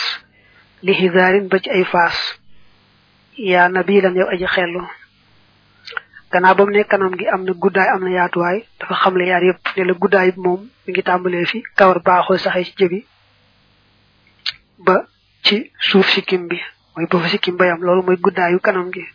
Li 0.84 0.94
xizaarin 0.94 1.48
ba 1.52 1.60
ci 1.60 1.70
ay 1.70 1.84
faas. 1.84 2.18
Yaa 3.38 3.70
nabilan 3.70 4.16
yow 4.16 4.28
aji 4.34 4.46
xellu. 4.56 4.82
Gannaaw 6.32 6.56
ba 6.56 6.64
mu 6.66 6.72
ne 6.72 6.84
kanam 6.84 7.14
gi 7.20 7.26
am 7.34 7.44
na 7.46 7.54
guddaay 7.54 7.88
am 7.94 8.04
na 8.04 8.10
yaatuwaay 8.18 8.58
dafa 8.80 8.96
xamle 9.02 9.24
ne 9.26 9.84
la 9.88 9.94
guddaay 9.94 10.32
bi 10.32 10.40
moom 10.42 10.62
mi 10.86 10.92
ngi 10.92 11.02
tàmbalee 11.04 11.46
fi 11.46 11.58
kawar 11.78 12.00
baaxoo 12.04 12.38
saxee 12.38 12.64
ci 12.66 12.74
jëbi 12.80 13.00
ba 14.86 15.06
ci 15.44 15.72
suuf 15.80 16.08
sikkim 16.10 16.48
bi. 16.50 16.58
Mooy 16.96 17.08
ba 17.08 17.20
fa 17.20 17.28
sikkim 17.30 17.56
bayam 17.58 17.80
loolu 17.82 18.02
mooy 18.04 18.18
guddaayu 18.18 18.60
kanam 18.60 18.92
gi. 18.94 19.06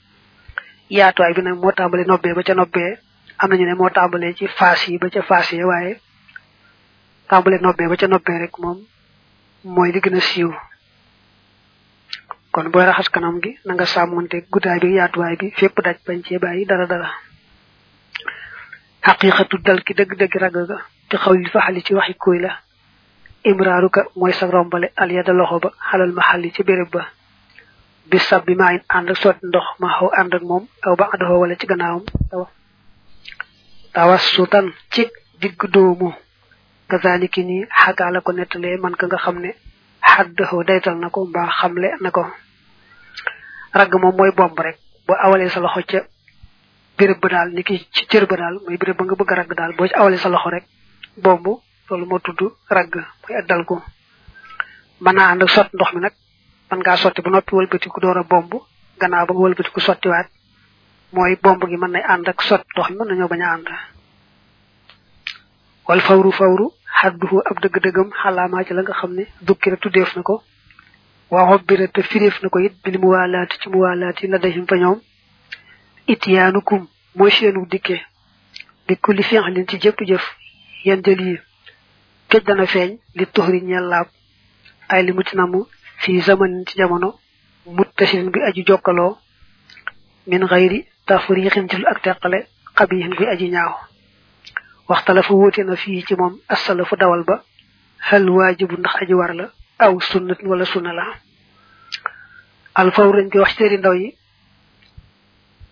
Yaatuwaay 0.89 1.35
bi 1.35 1.43
nag 1.43 1.59
moo 1.61 1.73
tàmbalee 1.73 2.07
nobbee 2.07 2.35
ba 2.35 2.43
ca 2.43 2.55
nobbee 2.55 2.97
am 3.39 3.51
nañu 3.51 3.65
ne 3.67 3.75
moo 3.75 3.91
tàmbalee 3.91 4.35
ci 4.35 4.47
faas 4.49 4.87
yi 4.89 4.99
ba 4.99 5.09
ca 5.11 5.23
faas 5.23 5.51
yi 5.53 5.65
waaye 5.65 6.01
tàmbale 7.29 7.59
nobbee 7.61 7.89
ba 7.89 7.97
ca 7.97 8.07
nobbee 8.07 8.39
rek 8.39 8.59
moom 8.59 8.79
mooy 9.65 9.93
li 9.93 10.01
gën 10.01 10.17
a 10.17 10.21
siiw. 10.21 10.51
Kon 12.53 12.69
booy 12.71 12.85
raxas 12.85 13.09
kanam 13.09 13.41
gi 13.43 13.57
na 13.65 13.75
nga 13.75 13.87
sàmmonte 13.87 14.45
guddaay 14.53 14.79
bi 14.81 14.95
yaatuwaay 14.99 15.37
bi 15.37 15.51
fépp 15.57 15.81
daj 15.85 15.97
bañ 16.07 16.23
cee 16.27 16.39
bàyyi 16.39 16.67
dara 16.67 16.87
dara. 16.87 17.09
Xaqiqatu 19.07 19.57
dal 19.67 19.81
ki 19.83 19.95
dëgg-dëgg 19.95 20.35
ragg 20.43 20.57
ga 20.69 20.79
te 21.09 21.17
xaw 21.17 21.33
li 21.35 21.49
faxali 21.51 21.83
ci 21.83 21.95
waxi 21.95 22.15
kuy 22.15 22.39
la. 22.41 22.53
Imraaru 23.45 23.89
ka 23.91 24.03
mooy 24.17 24.33
sa 24.33 24.47
rombale 24.47 24.93
alyada 24.97 25.33
loxo 25.33 25.59
ba 25.59 25.71
xalal 25.91 26.13
ma 26.13 26.23
xalli 26.23 26.53
ci 26.53 26.63
béréb 26.63 26.91
ba. 26.93 27.03
Bi 28.11 28.19
sab 28.19 28.45
bi 28.47 28.55
maa 28.55 28.73
in 28.73 28.83
ànd 28.89 29.11
ak 29.11 29.17
sotti 29.17 29.47
ndox 29.47 29.65
ma 29.81 29.89
xaw 29.97 30.09
ànd 30.21 30.35
ak 30.35 30.43
moom 30.43 30.67
aw 30.87 30.95
ba 30.97 31.09
àddoxoo 31.13 31.41
wala 31.41 31.57
ci 31.57 31.67
tawas 33.95 34.23
sutan 34.35 34.67
ci 34.93 35.03
digg 35.41 35.61
doomu 35.75 36.09
kazaliki 36.89 37.43
ni 37.45 37.57
xagaa 37.81 38.11
la 38.15 38.21
ko 38.21 38.33
nettalee 38.33 38.77
man 38.83 38.95
ka 38.97 39.07
nga 39.07 39.19
xam 39.25 39.39
ne 39.45 39.51
xaddaxoo 40.13 40.65
daytal 40.69 40.97
na 40.99 41.09
ko 41.11 41.21
mbaa 41.27 41.49
xamle 41.59 41.89
na 42.03 42.11
ko. 42.11 42.23
Ragg 43.75 43.93
moom 44.01 44.17
mooy 44.17 44.33
bomb 44.33 44.59
rek. 44.59 44.77
Boo 45.07 45.17
awalee 45.25 45.49
sa 45.49 45.61
loxo 45.61 45.81
ca 45.91 46.01
béréb 46.99 47.21
ba 47.21 47.29
daal 47.29 47.49
ni 47.53 47.63
ki 47.65 47.89
ci 47.95 48.07
cër 48.07 48.27
ba 48.27 48.37
daal 48.37 48.57
mooy 48.65 48.77
béréb 48.77 48.97
ba 48.99 49.05
nga 49.05 49.15
bëgg 49.15 49.33
a 49.33 49.35
ragg 49.35 49.53
daal 49.57 49.73
boo 49.77 49.87
ci 49.87 49.95
awalee 49.95 50.19
sa 50.19 50.29
loxo 50.29 50.49
rek 50.51 50.65
bomb 51.17 51.47
loolu 51.89 52.07
moo 52.07 52.19
tudd 52.21 52.41
ragg 52.69 52.93
mooy 53.23 53.35
ko. 53.65 53.83
Mën 55.01 55.15
naa 55.15 55.31
sott 55.49 55.69
ndox 55.73 55.93
mi 55.95 56.01
nag 56.01 56.13
mën 56.71 56.79
ngaa 56.81 56.97
sotti 56.97 57.23
ba 57.23 57.31
noppi 57.31 57.55
wëlbatiku 57.55 58.01
door 58.01 58.19
a 58.19 58.23
bomb 58.23 58.53
gannaaw 59.01 59.27
ba 59.27 59.33
nga 59.35 59.41
sottiwaat 59.81 60.29
mooy 61.13 61.37
bomb 61.43 61.63
gi 61.71 61.77
mën 61.77 61.91
nay 61.93 62.05
ànd 62.13 62.29
ak 62.29 62.43
sott 62.49 62.65
ndox 62.73 62.89
mi 62.91 62.97
mën 62.97 63.09
nañoo 63.09 63.29
bañ 63.29 63.43
a 63.43 63.53
ànd. 63.55 63.69
Wal 65.89 66.01
fawru 66.01 66.31
fawru 66.33 66.67
xadduhu 66.99 67.37
ab 67.51 67.57
dëgg-dëggam 67.63 68.09
xalaamaa 68.21 68.65
ci 68.67 68.73
la 68.75 68.83
nga 68.83 68.95
xam 69.01 69.13
ne 69.15 69.25
dukkira 69.47 69.77
tuddeef 69.77 70.17
na 70.17 70.23
ko. 70.23 70.43
Waa 71.31 71.47
xobbira 71.51 71.87
te 71.89 72.03
firéef 72.03 72.37
na 72.43 72.49
bil 72.85 72.99
muwaalaati 73.03 73.59
ci 73.61 73.69
muwaalaati 73.69 74.27
la 74.29 74.39
dayhim 74.39 74.67
fa 74.67 74.77
ñoom. 74.77 74.99
Ityaanukum 76.13 76.83
mooy 77.17 77.31
seenu 77.31 77.67
dikke. 77.71 77.97
Bi 78.87 78.97
kulli 78.97 79.23
fi'lin 79.23 79.67
ci 79.69 79.77
jëpp 79.83 79.99
jëf 80.09 80.25
yan 80.85 81.03
jël 81.05 81.21
yi. 81.21 81.37
Këj 82.31 82.45
dana 82.47 82.67
feeñ 82.67 82.91
li 83.15 83.27
tuxri 83.27 83.61
ñeel 83.63 83.93
ay 84.89 85.03
li 85.07 85.13
namu 85.35 85.67
fi 86.03 86.21
zamanin 86.21 86.65
ci 86.67 86.77
jamono 86.79 87.19
muttasirin 87.67 88.31
bi 88.31 88.41
aju 88.49 88.63
jokkaloo. 88.67 89.19
Min 90.27 90.47
xayri 90.47 90.87
tafriixin 91.07 91.69
ci 91.69 91.77
ak 91.87 92.03
teqale 92.03 92.47
xabihin 92.77 93.15
bi 93.19 93.27
aji 93.27 93.49
ñaaw 93.51 93.75
waxtala 94.89 95.23
fa 95.23 95.33
wóote 95.35 95.63
na 95.65 95.77
fii 95.77 96.05
ci 96.07 96.15
moom 96.15 96.39
asalafu 96.49 96.97
dawal 96.97 97.25
ba 97.25 97.43
xel 98.09 98.29
waajibu 98.31 98.77
ndax 98.77 98.95
aji 99.03 99.15
war 99.15 99.35
la 99.35 99.51
aw 99.79 100.01
sunnat 100.01 100.39
wala 100.43 100.65
sunna 100.65 100.93
la 100.93 101.05
alfawru 102.75 103.19
dañ 103.19 103.29
koy 103.31 103.41
wax 103.41 103.57
ci 103.57 103.77
ndaw 103.79 103.95
yi 103.95 104.17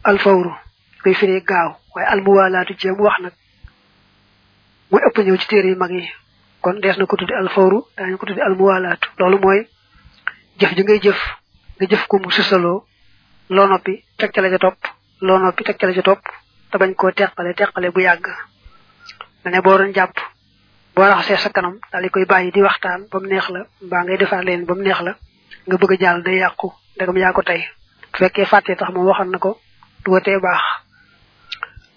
alfawru 0.04 0.52
koy 1.02 1.14
firee 1.14 1.40
gaaw 1.40 1.70
waaye 1.94 2.08
almuwaalaatu 2.08 2.74
ci 2.78 2.88
mu 2.88 3.02
wax 3.04 3.18
nag 3.20 3.32
mooy 4.90 5.02
ëpp 5.08 5.18
ñëw 5.24 5.36
ci 5.38 5.46
yi 5.56 5.74
mag 5.76 5.90
kon 6.60 6.80
dees 6.80 6.96
na 6.98 7.06
ko 7.06 7.16
tuddi 7.16 7.34
alfawru 7.34 7.84
daañu 7.96 8.16
ko 8.18 8.26
tuddi 8.26 8.40
almuwaalaatu 8.40 9.08
loolu 9.18 9.38
mooy 9.38 9.60
jëf 10.58 10.74
ji 10.76 10.82
ngay 10.82 11.00
jëf 11.00 11.20
nga 11.76 11.86
jëf 11.90 12.06
ko 12.06 12.18
mu 12.18 12.30
teg 14.18 14.30
ca 14.32 14.40
la 14.42 14.50
ca 14.50 14.58
topp 14.58 14.78
loo 15.20 15.38
noppi 15.38 15.64
teg 15.64 15.82
la 15.82 15.92
ca 15.94 16.02
topp 16.02 16.22
te 16.70 16.78
bañ 16.78 16.94
koo 16.94 17.10
teqale 17.12 17.54
teqale 17.54 17.90
bu 17.90 18.00
yàgg 18.00 18.26
ma 19.44 19.50
ne 19.50 19.60
boo 19.60 19.76
doon 19.78 19.92
jàpp 19.94 20.14
boo 20.94 21.04
raxasee 21.04 21.36
sa 21.36 21.48
kanam 21.50 21.78
daal 21.92 22.02
di 22.02 22.08
koy 22.10 22.24
bàyyi 22.26 22.50
di 22.52 22.62
waxtaan 22.62 23.06
ba 23.10 23.18
mu 23.20 23.26
neex 23.28 23.48
la 23.50 23.60
mbaa 23.82 24.02
ngay 24.04 24.16
defaat 24.18 24.44
leen 24.44 24.64
ba 24.66 24.74
mu 24.74 24.82
neex 24.82 25.00
la 25.00 25.12
nga 25.66 25.76
bëgg 25.76 26.00
jàll 26.00 26.22
day 26.22 26.38
yàqu 26.38 26.68
ndegam 26.96 27.16
yaa 27.16 27.32
ko 27.32 27.42
fekkee 28.18 28.44
fàttee 28.44 28.76
tax 28.76 28.90
moom 28.92 29.06
waxoon 29.06 29.30
na 29.30 29.38
ko 29.38 29.60
du 30.04 30.10
watee 30.12 30.38
baax 30.40 30.62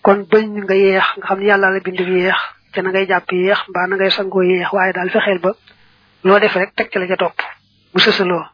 kon 0.02 0.26
bañ 0.32 0.46
nga 0.64 0.76
yeex 0.76 1.06
nga 1.18 1.26
xam 1.28 1.40
ne 1.40 1.46
yàlla 1.46 1.70
la 1.72 1.80
bind 1.80 2.00
yeex 2.00 2.40
te 2.74 2.82
na 2.82 2.90
ngay 2.90 3.06
jàpp 3.08 3.32
yeex 3.32 3.60
mbaa 3.70 3.88
na 3.88 3.96
ngay 3.96 4.12
sangoo 4.12 4.42
yeex 4.44 4.72
waaye 4.74 4.94
daal 4.94 5.10
fexeel 5.10 5.40
ba 5.40 5.52
loo 6.24 6.40
def 6.40 6.56
rek 6.56 6.76
teg 6.76 6.90
la 6.96 7.08
ca 7.08 7.16
topp 7.18 7.38
bu 7.94 8.00
sësaloo 8.00 8.46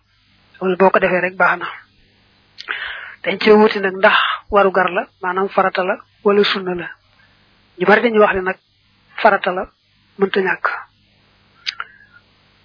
loolu 0.62 0.76
boo 0.78 0.90
ko 0.90 1.00
defee 1.00 1.22
rek 1.22 1.36
baax 1.36 1.60
na 1.60 1.68
dañ 3.24 3.38
cee 3.42 3.54
wuti 3.54 3.80
nag 3.80 3.96
ndax 3.96 4.18
waru 4.52 4.72
gar 4.72 4.90
la 4.92 5.08
maanaam 5.22 5.50
farata 5.50 5.84
la 5.84 5.96
wala 6.24 6.44
sunna 6.44 6.74
la. 6.76 6.88
Ñu 7.78 7.86
bari 7.88 8.02
dañuy 8.02 8.20
wax 8.20 8.34
ne 8.36 8.42
nag 8.42 8.58
farata 9.22 9.52
la 9.52 9.64
mënta 10.18 10.40
ñàkk. 10.42 10.66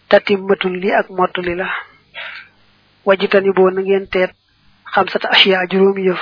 Tatimmatul 0.08 0.76
li 0.82 0.90
ak 0.92 1.08
mottali 1.10 1.54
la. 1.54 1.68
Wajitani 3.04 3.50
boo 3.56 3.70
na 3.70 3.80
ngeen 3.82 4.06
teet 4.08 4.32
xam 4.92 5.08
sata 5.08 5.28
asiya 5.30 5.66
juróomi 5.70 6.02
yëf. 6.08 6.20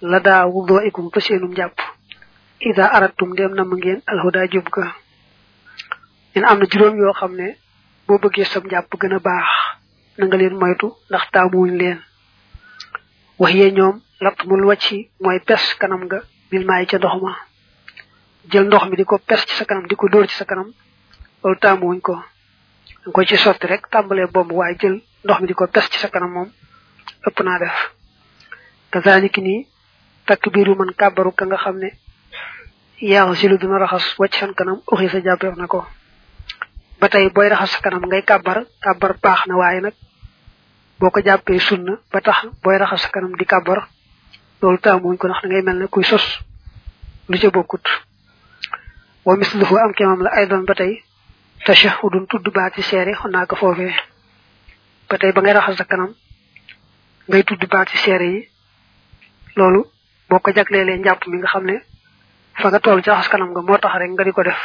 La 0.00 0.20
daa 0.20 0.46
wudoo 0.46 0.80
ikum 0.86 1.10
fa 1.10 1.20
ida 2.60 2.86
aratum 2.86 3.34
dem 3.34 3.52
na 3.54 3.64
ngeen 3.76 4.02
alhuda 4.06 4.46
jub 4.52 4.68
ga. 4.70 4.94
Ñen 6.34 6.44
am 6.44 6.58
na 6.58 6.66
juróom 6.70 6.96
yoo 6.96 7.12
xam 7.12 7.34
ne 7.34 7.56
boo 8.06 8.18
bëggee 8.18 8.44
sam 8.44 8.62
jàpp 8.70 8.94
gën 9.00 9.14
a 9.14 9.18
baax 9.18 9.48
na 10.18 10.26
nga 10.26 10.36
leen 10.36 10.54
moytu 10.54 10.92
ndax 11.08 11.24
leen. 11.80 11.98
Ñoom 13.72 14.00
lapp 14.20 14.44
mul 14.44 14.64
wàcci 14.64 15.10
mooy 15.20 15.38
pes 15.40 15.74
kanam 15.78 16.04
nga 16.04 16.18
bil 16.50 16.64
maay 16.66 16.86
ca 16.86 16.96
ndox 16.98 17.20
ma. 17.22 17.36
Jël 18.50 18.64
ndox 18.66 18.84
mi 18.88 18.96
di 18.96 19.04
ko 19.04 19.18
pes 19.18 19.44
ci 19.46 19.54
sa 19.54 19.64
kanam 19.64 19.86
di 19.86 19.94
ko 19.94 20.08
dóor 20.08 20.26
ci 20.26 20.34
sa 20.36 20.44
kanam. 20.44 20.72
Loolu 21.42 21.58
taamuwuñ 21.60 22.00
ko. 22.00 22.14
Danga 22.14 23.12
ko 23.12 23.24
ci 23.24 23.36
sotti 23.36 23.66
rek 23.66 23.88
tàmbalee 23.90 24.26
bomb 24.26 24.52
waaye 24.52 24.76
jël 24.80 25.00
ndox 25.24 25.40
mi 25.40 25.46
di 25.46 25.54
ko 25.54 25.66
pes 25.66 25.88
ci 25.90 25.98
sa 25.98 26.08
kanam 26.08 26.30
moom 26.32 26.50
ëpp 27.26 27.40
naa 27.44 27.58
def. 27.58 27.76
Kazaliki 28.90 29.40
nii 29.40 29.66
takbiru 30.26 30.74
man 30.74 30.92
kàbbaru 30.96 31.32
ka 31.34 31.44
nga 31.44 31.56
xam 31.56 31.76
ne 31.78 31.90
yaax 33.00 33.38
silu 33.38 33.58
dina 33.58 33.78
raxas 33.78 34.14
wàcc 34.18 34.34
san 34.34 34.54
kanam 34.54 34.80
uxi 34.90 35.08
sa 35.08 35.20
jàppeef 35.20 35.56
na 35.56 35.66
ko. 35.66 35.86
Ba 37.00 37.08
tey 37.08 37.28
booy 37.30 37.48
raxas 37.48 37.80
kanam 37.80 38.02
ngay 38.06 38.22
kàbbar 38.24 38.64
kàbbar 38.80 39.16
baax 39.22 39.46
na 39.46 39.56
waaye 39.56 39.80
nag 39.80 39.94
boo 40.98 41.10
ko 41.10 41.20
jàppee 41.22 41.58
sunna 41.60 41.98
ba 42.12 42.20
tax 42.20 42.46
booy 42.62 42.78
raxas 42.78 43.06
kanam 43.12 43.36
di 43.36 43.44
kàbbar 43.44 43.86
loolu 44.62 44.78
taamuñ 44.78 45.16
ko 45.16 45.26
ndax 45.28 45.42
da 45.42 45.48
ngay 45.48 45.62
mel 45.62 45.78
ne 45.78 45.86
kuy 45.86 46.04
sos 46.04 46.24
lu 47.28 47.38
ca 47.38 47.50
bokkut. 47.50 47.86
Wa 49.24 49.36
misluhu 49.36 49.76
am 49.78 49.92
kemam 49.94 50.22
la 50.22 50.30
ay 50.30 50.46
doon 50.46 50.64
ba 50.64 50.74
tey 50.74 51.02
tashahudun 51.64 52.26
tudd 52.26 52.48
baati 52.54 52.82
seere 52.82 53.12
xon 53.14 53.30
naa 53.30 53.46
ko 53.46 53.56
foofee. 53.56 53.94
Ba 55.08 55.18
tey 55.18 55.32
ba 55.32 55.40
ngay 55.40 55.52
raxas 55.54 55.76
sa 55.76 55.84
kanam 55.84 56.14
ngay 57.28 57.42
tudd 57.44 57.62
baati 57.68 57.96
seere 57.98 58.24
yi. 58.34 58.48
Loolu 59.56 59.84
boo 60.28 60.38
ko 60.40 60.50
jagleelee 60.52 60.98
njàpp 60.98 61.26
mi 61.26 61.38
nga 61.38 61.48
xam 61.48 61.64
ne 61.64 61.76
fa 62.60 62.68
nga 62.68 62.80
toll 62.80 63.02
ci 63.02 63.10
raxas 63.10 63.28
kanam 63.28 63.50
nga 63.50 63.60
moo 63.62 63.78
tax 63.78 63.94
rek 63.98 64.10
nga 64.10 64.24
di 64.24 64.32
ko 64.32 64.42
def. 64.42 64.60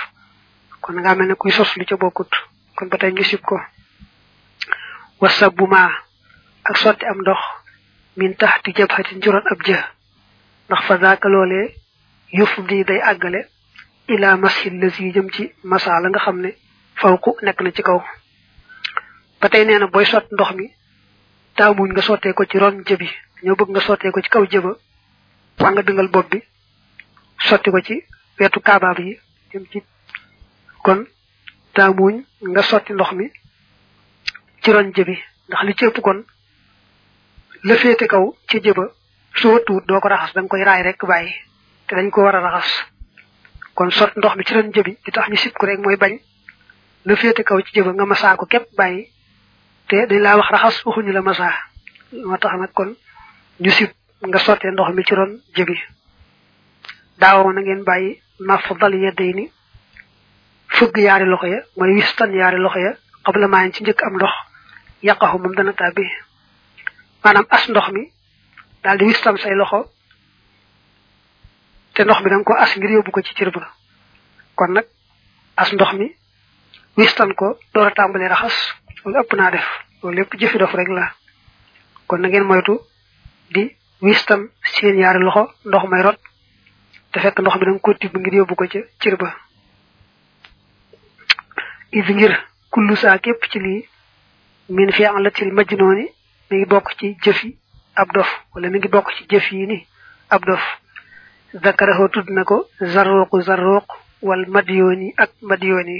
Kon 0.82 0.94
nga 1.00 1.16
mel 1.16 1.28
ne 1.28 1.36
kuy 1.36 1.52
sos 1.52 1.76
lu 1.78 1.86
ca 1.86 1.96
bokkut. 1.98 2.32
Kon 2.76 2.88
ba 2.90 2.98
tey 2.98 3.12
ñu 3.12 3.24
ko. 3.46 3.60
Wasabbu 5.22 5.68
ma 5.68 5.92
ak 6.64 6.78
sotti 6.78 7.06
am 7.06 7.20
ndox. 7.22 7.40
Min 8.18 8.34
taxti 8.36 8.72
jabhatin 8.76 9.22
juróon 9.22 9.48
ab 9.52 9.60
jë. 9.68 9.80
Ndax 10.70 10.82
fa 10.88 10.98
zaaka 10.98 11.30
loolee 11.30 11.74
yëf 12.34 12.60
di 12.68 12.84
day 12.84 13.00
àggale 13.02 13.48
ila 14.08 14.38
masil 14.38 14.74
la 14.80 14.90
si 14.90 15.12
jëm 15.12 15.30
ci 15.32 15.52
masa 15.64 16.00
la 16.02 16.10
nga 16.10 16.20
xam 16.20 16.40
ne 16.42 16.52
fawku 16.96 17.38
nekk 17.42 17.62
na 17.62 17.72
ci 17.72 17.82
kaw. 17.84 18.02
Ba 19.42 19.50
tey 19.50 19.66
nee 19.66 19.80
na 19.80 19.88
booy 19.88 20.06
sott 20.06 20.32
ndox 20.32 20.52
mi 20.56 20.70
taamuñ 21.56 21.92
nga 21.92 22.02
sottee 22.02 22.34
ko 22.34 22.46
ci 22.46 22.58
ron 22.58 22.84
jëbi 22.86 23.10
ñoo 23.44 23.56
bëgg 23.56 23.70
nga 23.70 23.82
sottee 23.82 24.12
ko 24.12 24.22
ci 24.22 24.30
kaw 24.30 24.46
jëba 24.46 24.72
waa 25.60 25.72
nga 25.72 25.82
dëngal 25.82 26.08
bopp 26.10 26.30
bi 26.32 26.40
sotti 27.48 27.70
ko 27.72 27.80
ci 27.82 28.04
wetu 28.40 28.60
kaabaab 28.60 29.00
yi 29.00 29.20
jëm 29.52 29.66
ci. 29.72 29.84
Kon 30.84 31.06
taamuñ 31.74 32.24
nga 32.42 32.62
sotti 32.64 32.94
ndox 32.94 33.12
mi 33.14 33.32
ci 34.64 34.72
ron 34.72 34.92
jëbi 34.96 35.18
ndax 35.48 35.64
li 35.64 35.74
ci 35.76 35.86
ëpp 35.86 36.02
kon 36.02 36.24
la 37.64 37.76
féete 37.82 38.08
kaw 38.08 38.26
ci 38.50 38.60
jëba 38.66 38.86
su 39.40 39.48
wëttuwut 39.54 39.86
doo 39.88 40.00
ko 40.00 40.08
raxas 40.08 40.34
da 40.34 40.42
nga 40.42 40.50
koy 40.50 40.64
raay 40.64 40.84
rek 40.84 41.02
bàyyi 41.06 41.32
te 41.88 41.96
dañ 41.96 42.10
ko 42.10 42.22
war 42.24 42.36
a 42.36 42.42
raxas. 42.42 42.72
Kon 43.76 43.90
sot 43.92 44.12
ndox 44.16 44.36
mi 44.36 44.44
ci 44.46 44.54
ron 44.54 44.72
jëbi 44.74 44.98
di 45.06 45.12
tax 45.12 45.28
ñu 45.30 45.36
sib 45.38 45.54
ko 45.54 45.66
rek 45.66 45.80
mooy 45.80 45.96
bañ. 45.98 46.20
La 47.06 47.16
féete 47.16 47.44
kaw 47.44 47.60
ci 47.62 47.72
jëba 47.74 47.92
nga 47.94 48.06
masaa 48.06 48.36
ko 48.36 48.46
képp 48.46 48.76
bàyyi 48.78 49.10
te 49.88 50.06
dañ 50.08 50.20
laa 50.22 50.38
wax 50.38 50.50
raxas 50.52 50.86
waxuñu 50.86 51.12
la 51.12 51.22
masaa. 51.22 51.54
Moo 52.26 52.38
tax 52.38 52.54
nag 52.60 52.72
kon 52.74 52.96
ñu 53.60 53.72
sib 53.72 53.90
nga 54.28 54.40
sottee 54.40 54.72
ndox 54.72 54.94
mi 54.96 55.04
ci 55.04 55.16
ron 55.16 55.32
jëbi. 55.56 55.76
Daawoo 57.20 57.52
na 57.54 57.62
ngeen 57.62 57.84
bàyyi 57.84 58.22
naf 58.40 58.72
dal 58.80 58.94
yedday 58.96 59.34
ni 59.34 59.52
fëgg 60.68 60.98
yaari 60.98 61.26
ya 61.50 61.60
wistan 61.76 62.34
yaari 62.34 62.58
loxo 62.58 62.80
ya 62.80 62.92
xabla 63.26 63.48
maayen 63.48 63.74
ci 63.74 63.84
njëkk 63.84 64.04
am 64.04 64.16
ndox 64.16 64.32
yàqaxu 65.04 65.38
moom 65.40 65.56
dana 65.56 65.74
tàbbi 65.74 66.04
maanaam 67.24 67.46
as 67.50 67.68
ndox 67.70 67.88
mi 67.92 68.12
daal 68.84 68.98
di 68.98 69.06
wistam 69.06 69.38
say 69.38 69.54
loxo 69.56 69.90
te 71.94 72.04
ndox 72.04 72.22
mi 72.24 72.30
da 72.30 72.36
nga 72.38 72.44
ko 72.44 72.54
as 72.54 72.76
ngir 72.78 72.92
yóbbu 72.92 73.12
ko 73.12 73.22
ci 73.22 73.34
cër 73.36 73.52
ba. 73.52 73.70
Kon 74.56 74.72
nag 74.74 74.86
as 75.56 75.72
ndox 75.74 75.94
mi 75.94 76.16
wistan 76.98 77.34
ko 77.36 77.58
door 77.74 77.88
a 77.88 77.92
tàmbalee 77.92 78.28
raxas 78.30 78.56
loolu 79.06 79.20
ëpp 79.20 79.34
naa 79.36 79.52
def. 79.52 79.68
Loolu 80.02 80.18
lépp 80.18 80.34
jëfi 80.40 80.58
dof 80.58 80.74
rek 80.74 80.88
la. 80.90 81.14
Kon 82.08 82.18
na 82.22 82.28
ngeen 82.28 82.44
moytu 82.44 82.80
di 83.52 83.76
wistam 84.02 84.50
seen 84.64 84.98
yaari 85.00 85.20
loxo 85.20 85.50
ndox 85.66 85.84
may 85.90 86.02
rot 86.02 86.20
te 87.12 87.20
fekk 87.20 87.40
ndox 87.40 87.56
mi 87.56 87.66
da 87.66 87.72
nga 87.72 87.80
ko 87.80 87.94
tibb 87.94 88.18
ngir 88.18 88.34
yóbbu 88.34 88.56
ko 88.56 88.66
ca 88.68 88.80
cër 89.00 89.16
ba. 89.18 89.36
Is 91.92 92.08
ngir 92.10 92.34
kullu 92.72 92.96
saa 92.96 93.18
képp 93.20 93.44
ci 93.52 93.60
lii 93.60 93.88
min 94.70 94.92
fi 94.92 95.06
an 95.06 95.22
la 95.24 95.30
til 95.32 95.52
majnooni 95.54 96.08
mi 96.54 96.60
ngi 96.60 96.66
bokk 96.70 96.94
ci 97.00 97.18
jëf 97.24 97.44
yi 97.44 97.58
ab 97.96 98.08
dof 98.14 98.30
wala 98.54 98.70
mi 98.70 98.78
ngi 98.78 98.88
bokk 98.88 99.10
ci 99.18 99.26
jëf 99.30 99.52
yi 99.52 99.66
ni 99.68 99.88
ab 100.30 100.46
dof. 100.46 100.62
Zakaraho 101.64 102.08
tudd 102.10 102.30
na 102.30 102.44
ko 102.44 102.68
zarruqu 102.80 103.42
zarruq 103.42 103.86
wal 104.22 104.46
madiyoni 104.48 105.14
ak 105.18 105.30
madiyoni 105.42 105.98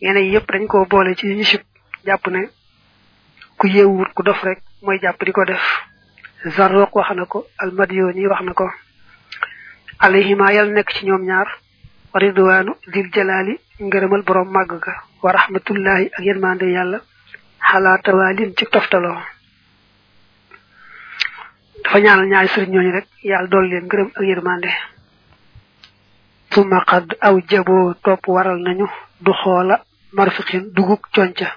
yeneen 0.00 0.32
yëpp 0.34 0.48
dañ 0.52 0.66
ko 0.66 0.84
boole 0.86 1.14
ci 1.16 1.26
ñu 1.26 1.44
sib 1.44 1.62
jàpp 2.06 2.26
ne 2.28 2.48
ku 3.58 3.66
yeewut 3.68 4.12
ku 4.14 4.22
dof 4.22 4.42
rek 4.42 4.60
mooy 4.82 4.98
jàpp 5.00 5.24
di 5.24 5.32
ko 5.32 5.44
def. 5.44 5.62
Zarruq 6.56 6.94
wax 6.94 7.10
na 7.16 7.24
ko 7.26 7.46
al 7.58 7.70
madyooni 7.72 8.26
wax 8.26 8.40
na 8.42 8.52
ko. 8.52 8.68
Alayhima 9.98 10.52
yal 10.52 10.72
nekk 10.72 10.90
ci 10.92 11.06
ñoom 11.06 11.24
ñaar 11.24 11.48
wa 12.12 12.20
ridwaanu 12.20 12.72
dil 12.92 13.08
jalaali 13.14 13.58
ngërëmal 13.80 14.22
borom 14.22 14.48
màgg 14.50 14.80
ga 14.84 14.92
wa 15.22 15.32
rahmatullahi 15.32 16.10
ak 16.12 16.20
yërmande 16.24 16.64
yàlla. 16.72 17.00
Xalaa 17.68 17.98
tawaalin 18.04 18.54
ci 18.56 18.64
toftaloo. 18.72 19.18
Dafa 21.84 21.98
ñaanal 22.04 22.26
ñaari 22.30 22.48
sëriñ 22.48 22.70
ñooñu 22.72 22.92
rek 22.96 23.06
yàlla 23.30 23.48
dool 23.52 23.66
leen 23.70 23.84
ngërëm 23.86 24.08
ak 24.16 24.22
yërmande. 24.30 24.70
Suma 26.52 26.84
qad 26.90 27.06
aw 27.26 27.36
jabo 27.50 27.94
top 28.04 28.22
waral 28.28 28.58
nañu 28.62 28.86
du 29.24 29.32
xoola 29.32 29.76
marfiqin 30.12 30.64
duguk 30.76 31.02
conca. 31.14 31.48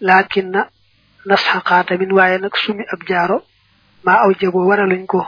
Lakin 0.00 0.50
na 0.50 0.68
nasxaqaata 1.26 1.96
min 1.98 2.12
waaye 2.12 2.38
nag 2.38 2.54
sumi 2.56 2.84
ab 2.92 3.00
jaaro 3.08 3.38
maa 4.04 4.22
aw 4.24 4.30
jabo 4.40 4.66
waraluñ 4.68 5.06
ko. 5.06 5.20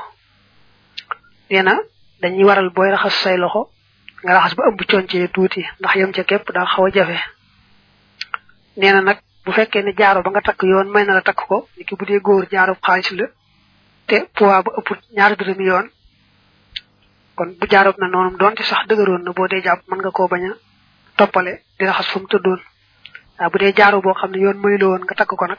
Neena 1.51 1.75
dañuy 2.21 2.45
waral 2.45 2.71
booy 2.71 2.91
raxas 2.91 3.15
say 3.23 3.37
loxo 3.37 3.71
nga 4.23 4.33
raxas 4.35 4.55
ba 4.57 4.69
ëmb 4.69 4.81
concee 4.91 5.29
tuuti 5.29 5.63
ndax 5.81 5.95
yem 5.97 6.13
ca 6.13 6.23
képp 6.25 6.53
daa 6.55 6.67
xaw 6.67 6.85
a 6.87 6.91
jafe. 6.91 7.19
Neena 8.77 9.01
nag 9.01 9.19
bu 9.45 9.53
fekkee 9.53 9.83
ne 9.83 9.93
jaaro 9.99 10.23
ba 10.23 10.31
nga 10.31 10.41
takk 10.41 10.63
yoon 10.63 10.89
may 10.95 11.05
na 11.05 11.15
la 11.15 11.21
takk 11.23 11.41
ko 11.49 11.69
niki 11.77 11.95
bu 11.99 12.05
dee 12.07 12.21
góor 12.21 12.45
jaaro 12.51 12.75
xaalis 12.87 13.11
la 13.19 13.27
te 14.07 14.17
poids 14.37 14.63
ba 14.65 14.71
ëpp 14.79 14.89
ñaar 15.17 15.33
dërëm 15.37 15.61
yoon. 15.69 15.87
Kon 17.37 17.51
bu 17.59 17.67
jaarop 17.71 17.99
na 17.99 18.07
noonum 18.09 18.37
doonte 18.39 18.63
sax 18.63 18.87
dëgëroon 18.89 19.23
na 19.25 19.33
boo 19.33 19.49
dee 19.49 19.63
jàpp 19.63 19.83
mën 19.89 19.99
nga 20.01 20.11
koo 20.11 20.29
bañ 20.29 20.45
a 20.51 20.53
toppale 21.17 21.63
di 21.79 21.85
raxas 21.87 22.09
fu 22.13 22.19
mu 22.21 22.27
tëddoon. 22.27 22.61
Waaw 23.39 23.51
bu 23.51 23.59
dee 23.59 23.73
jaaro 23.77 24.01
boo 24.01 24.15
xam 24.15 24.31
ne 24.31 24.39
yoon 24.39 24.57
muy 24.63 24.79
la 24.79 24.87
woon 24.87 25.03
nga 25.05 25.15
takk 25.15 25.35
ko 25.37 25.47
nag 25.47 25.59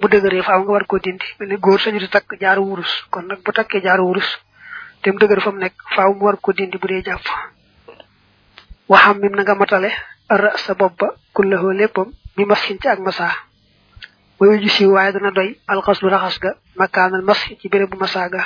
bu 0.00 0.06
dëgëree 0.08 0.42
faaw 0.42 0.60
nga 0.62 0.72
war 0.72 0.86
koo 0.86 0.98
dindi. 0.98 1.24
Mel 1.38 1.58
góor 1.58 1.80
sañu 1.80 1.98
di 1.98 2.08
takk 2.08 2.36
jaaru 2.40 2.62
wurus 2.68 2.92
kon 3.10 3.22
nag 3.26 3.40
bu 3.44 3.52
takkee 3.52 3.80
jaaru 3.82 4.02
wurus 4.08 4.28
te 5.02 5.10
mu 5.12 5.18
dëgër 5.18 5.40
fa 5.40 5.50
mu 5.50 5.58
nekk 5.58 5.74
faaw 5.94 6.12
mu 6.14 6.24
war 6.24 6.36
ko 6.40 6.52
dindi 6.52 6.78
bu 6.78 6.86
dee 6.86 7.02
jàpp. 7.02 7.24
Waxam 8.88 9.18
mim 9.20 9.34
na 9.36 9.42
nga 9.42 9.54
matale 9.54 9.90
ara 10.28 10.56
sa 10.58 10.74
bopp 10.74 10.98
ba 10.98 11.08
léppam 11.72 12.12
mi 12.36 12.44
masin 12.44 12.78
ci 12.80 12.88
ak 12.88 12.98
masa 13.00 13.28
wayu 14.38 14.60
ju 14.62 14.68
si 14.68 14.84
waaye 14.86 15.12
dana 15.12 15.30
doy 15.30 15.58
alxaslu 15.66 16.08
raxas 16.08 16.38
ga 16.40 16.50
makaanal 16.76 17.22
mas 17.22 17.38
ci 17.60 17.68
béréb 17.68 17.90
bu 17.90 17.96
masa 17.98 18.28
ga 18.28 18.44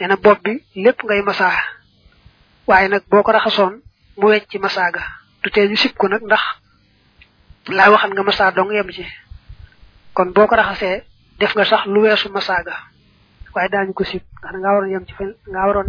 nee 0.00 0.06
na 0.08 0.16
bopp 0.16 0.42
bi 0.44 0.52
lépp 0.74 1.02
ngay 1.04 1.22
masa 1.22 1.48
waaye 2.66 2.88
nag 2.88 3.02
boo 3.10 3.22
ko 3.22 3.32
raxasoon 3.32 3.80
mu 4.18 4.26
wecc 4.28 4.48
ci 4.50 4.58
masa 4.58 4.90
ga 4.90 5.02
du 5.42 5.50
tee 5.50 5.68
ñu 5.68 5.76
sib 5.76 5.92
ko 5.96 6.08
nag 6.08 6.22
ndax 6.22 6.42
laa 7.68 7.90
waxan 7.90 8.10
nga 8.12 8.50
dong 8.50 8.72
yem 8.72 8.90
ci. 8.90 9.04
Kon 10.14 10.32
boo 10.34 10.46
ko 10.46 10.54
raxasee 10.56 11.04
def 11.38 11.54
nga 11.56 11.64
sax 11.64 11.86
lu 11.86 12.00
weesu 12.02 12.28
masa 12.28 12.62
ga 12.66 12.76
waaye 13.54 13.68
daañu 13.68 13.92
ko 13.94 14.04
ndax 14.04 14.54
nga 14.60 14.68
waroon 14.74 14.90
yem 14.90 15.04
ci 15.06 15.14
nga 15.50 15.66
waroon 15.66 15.88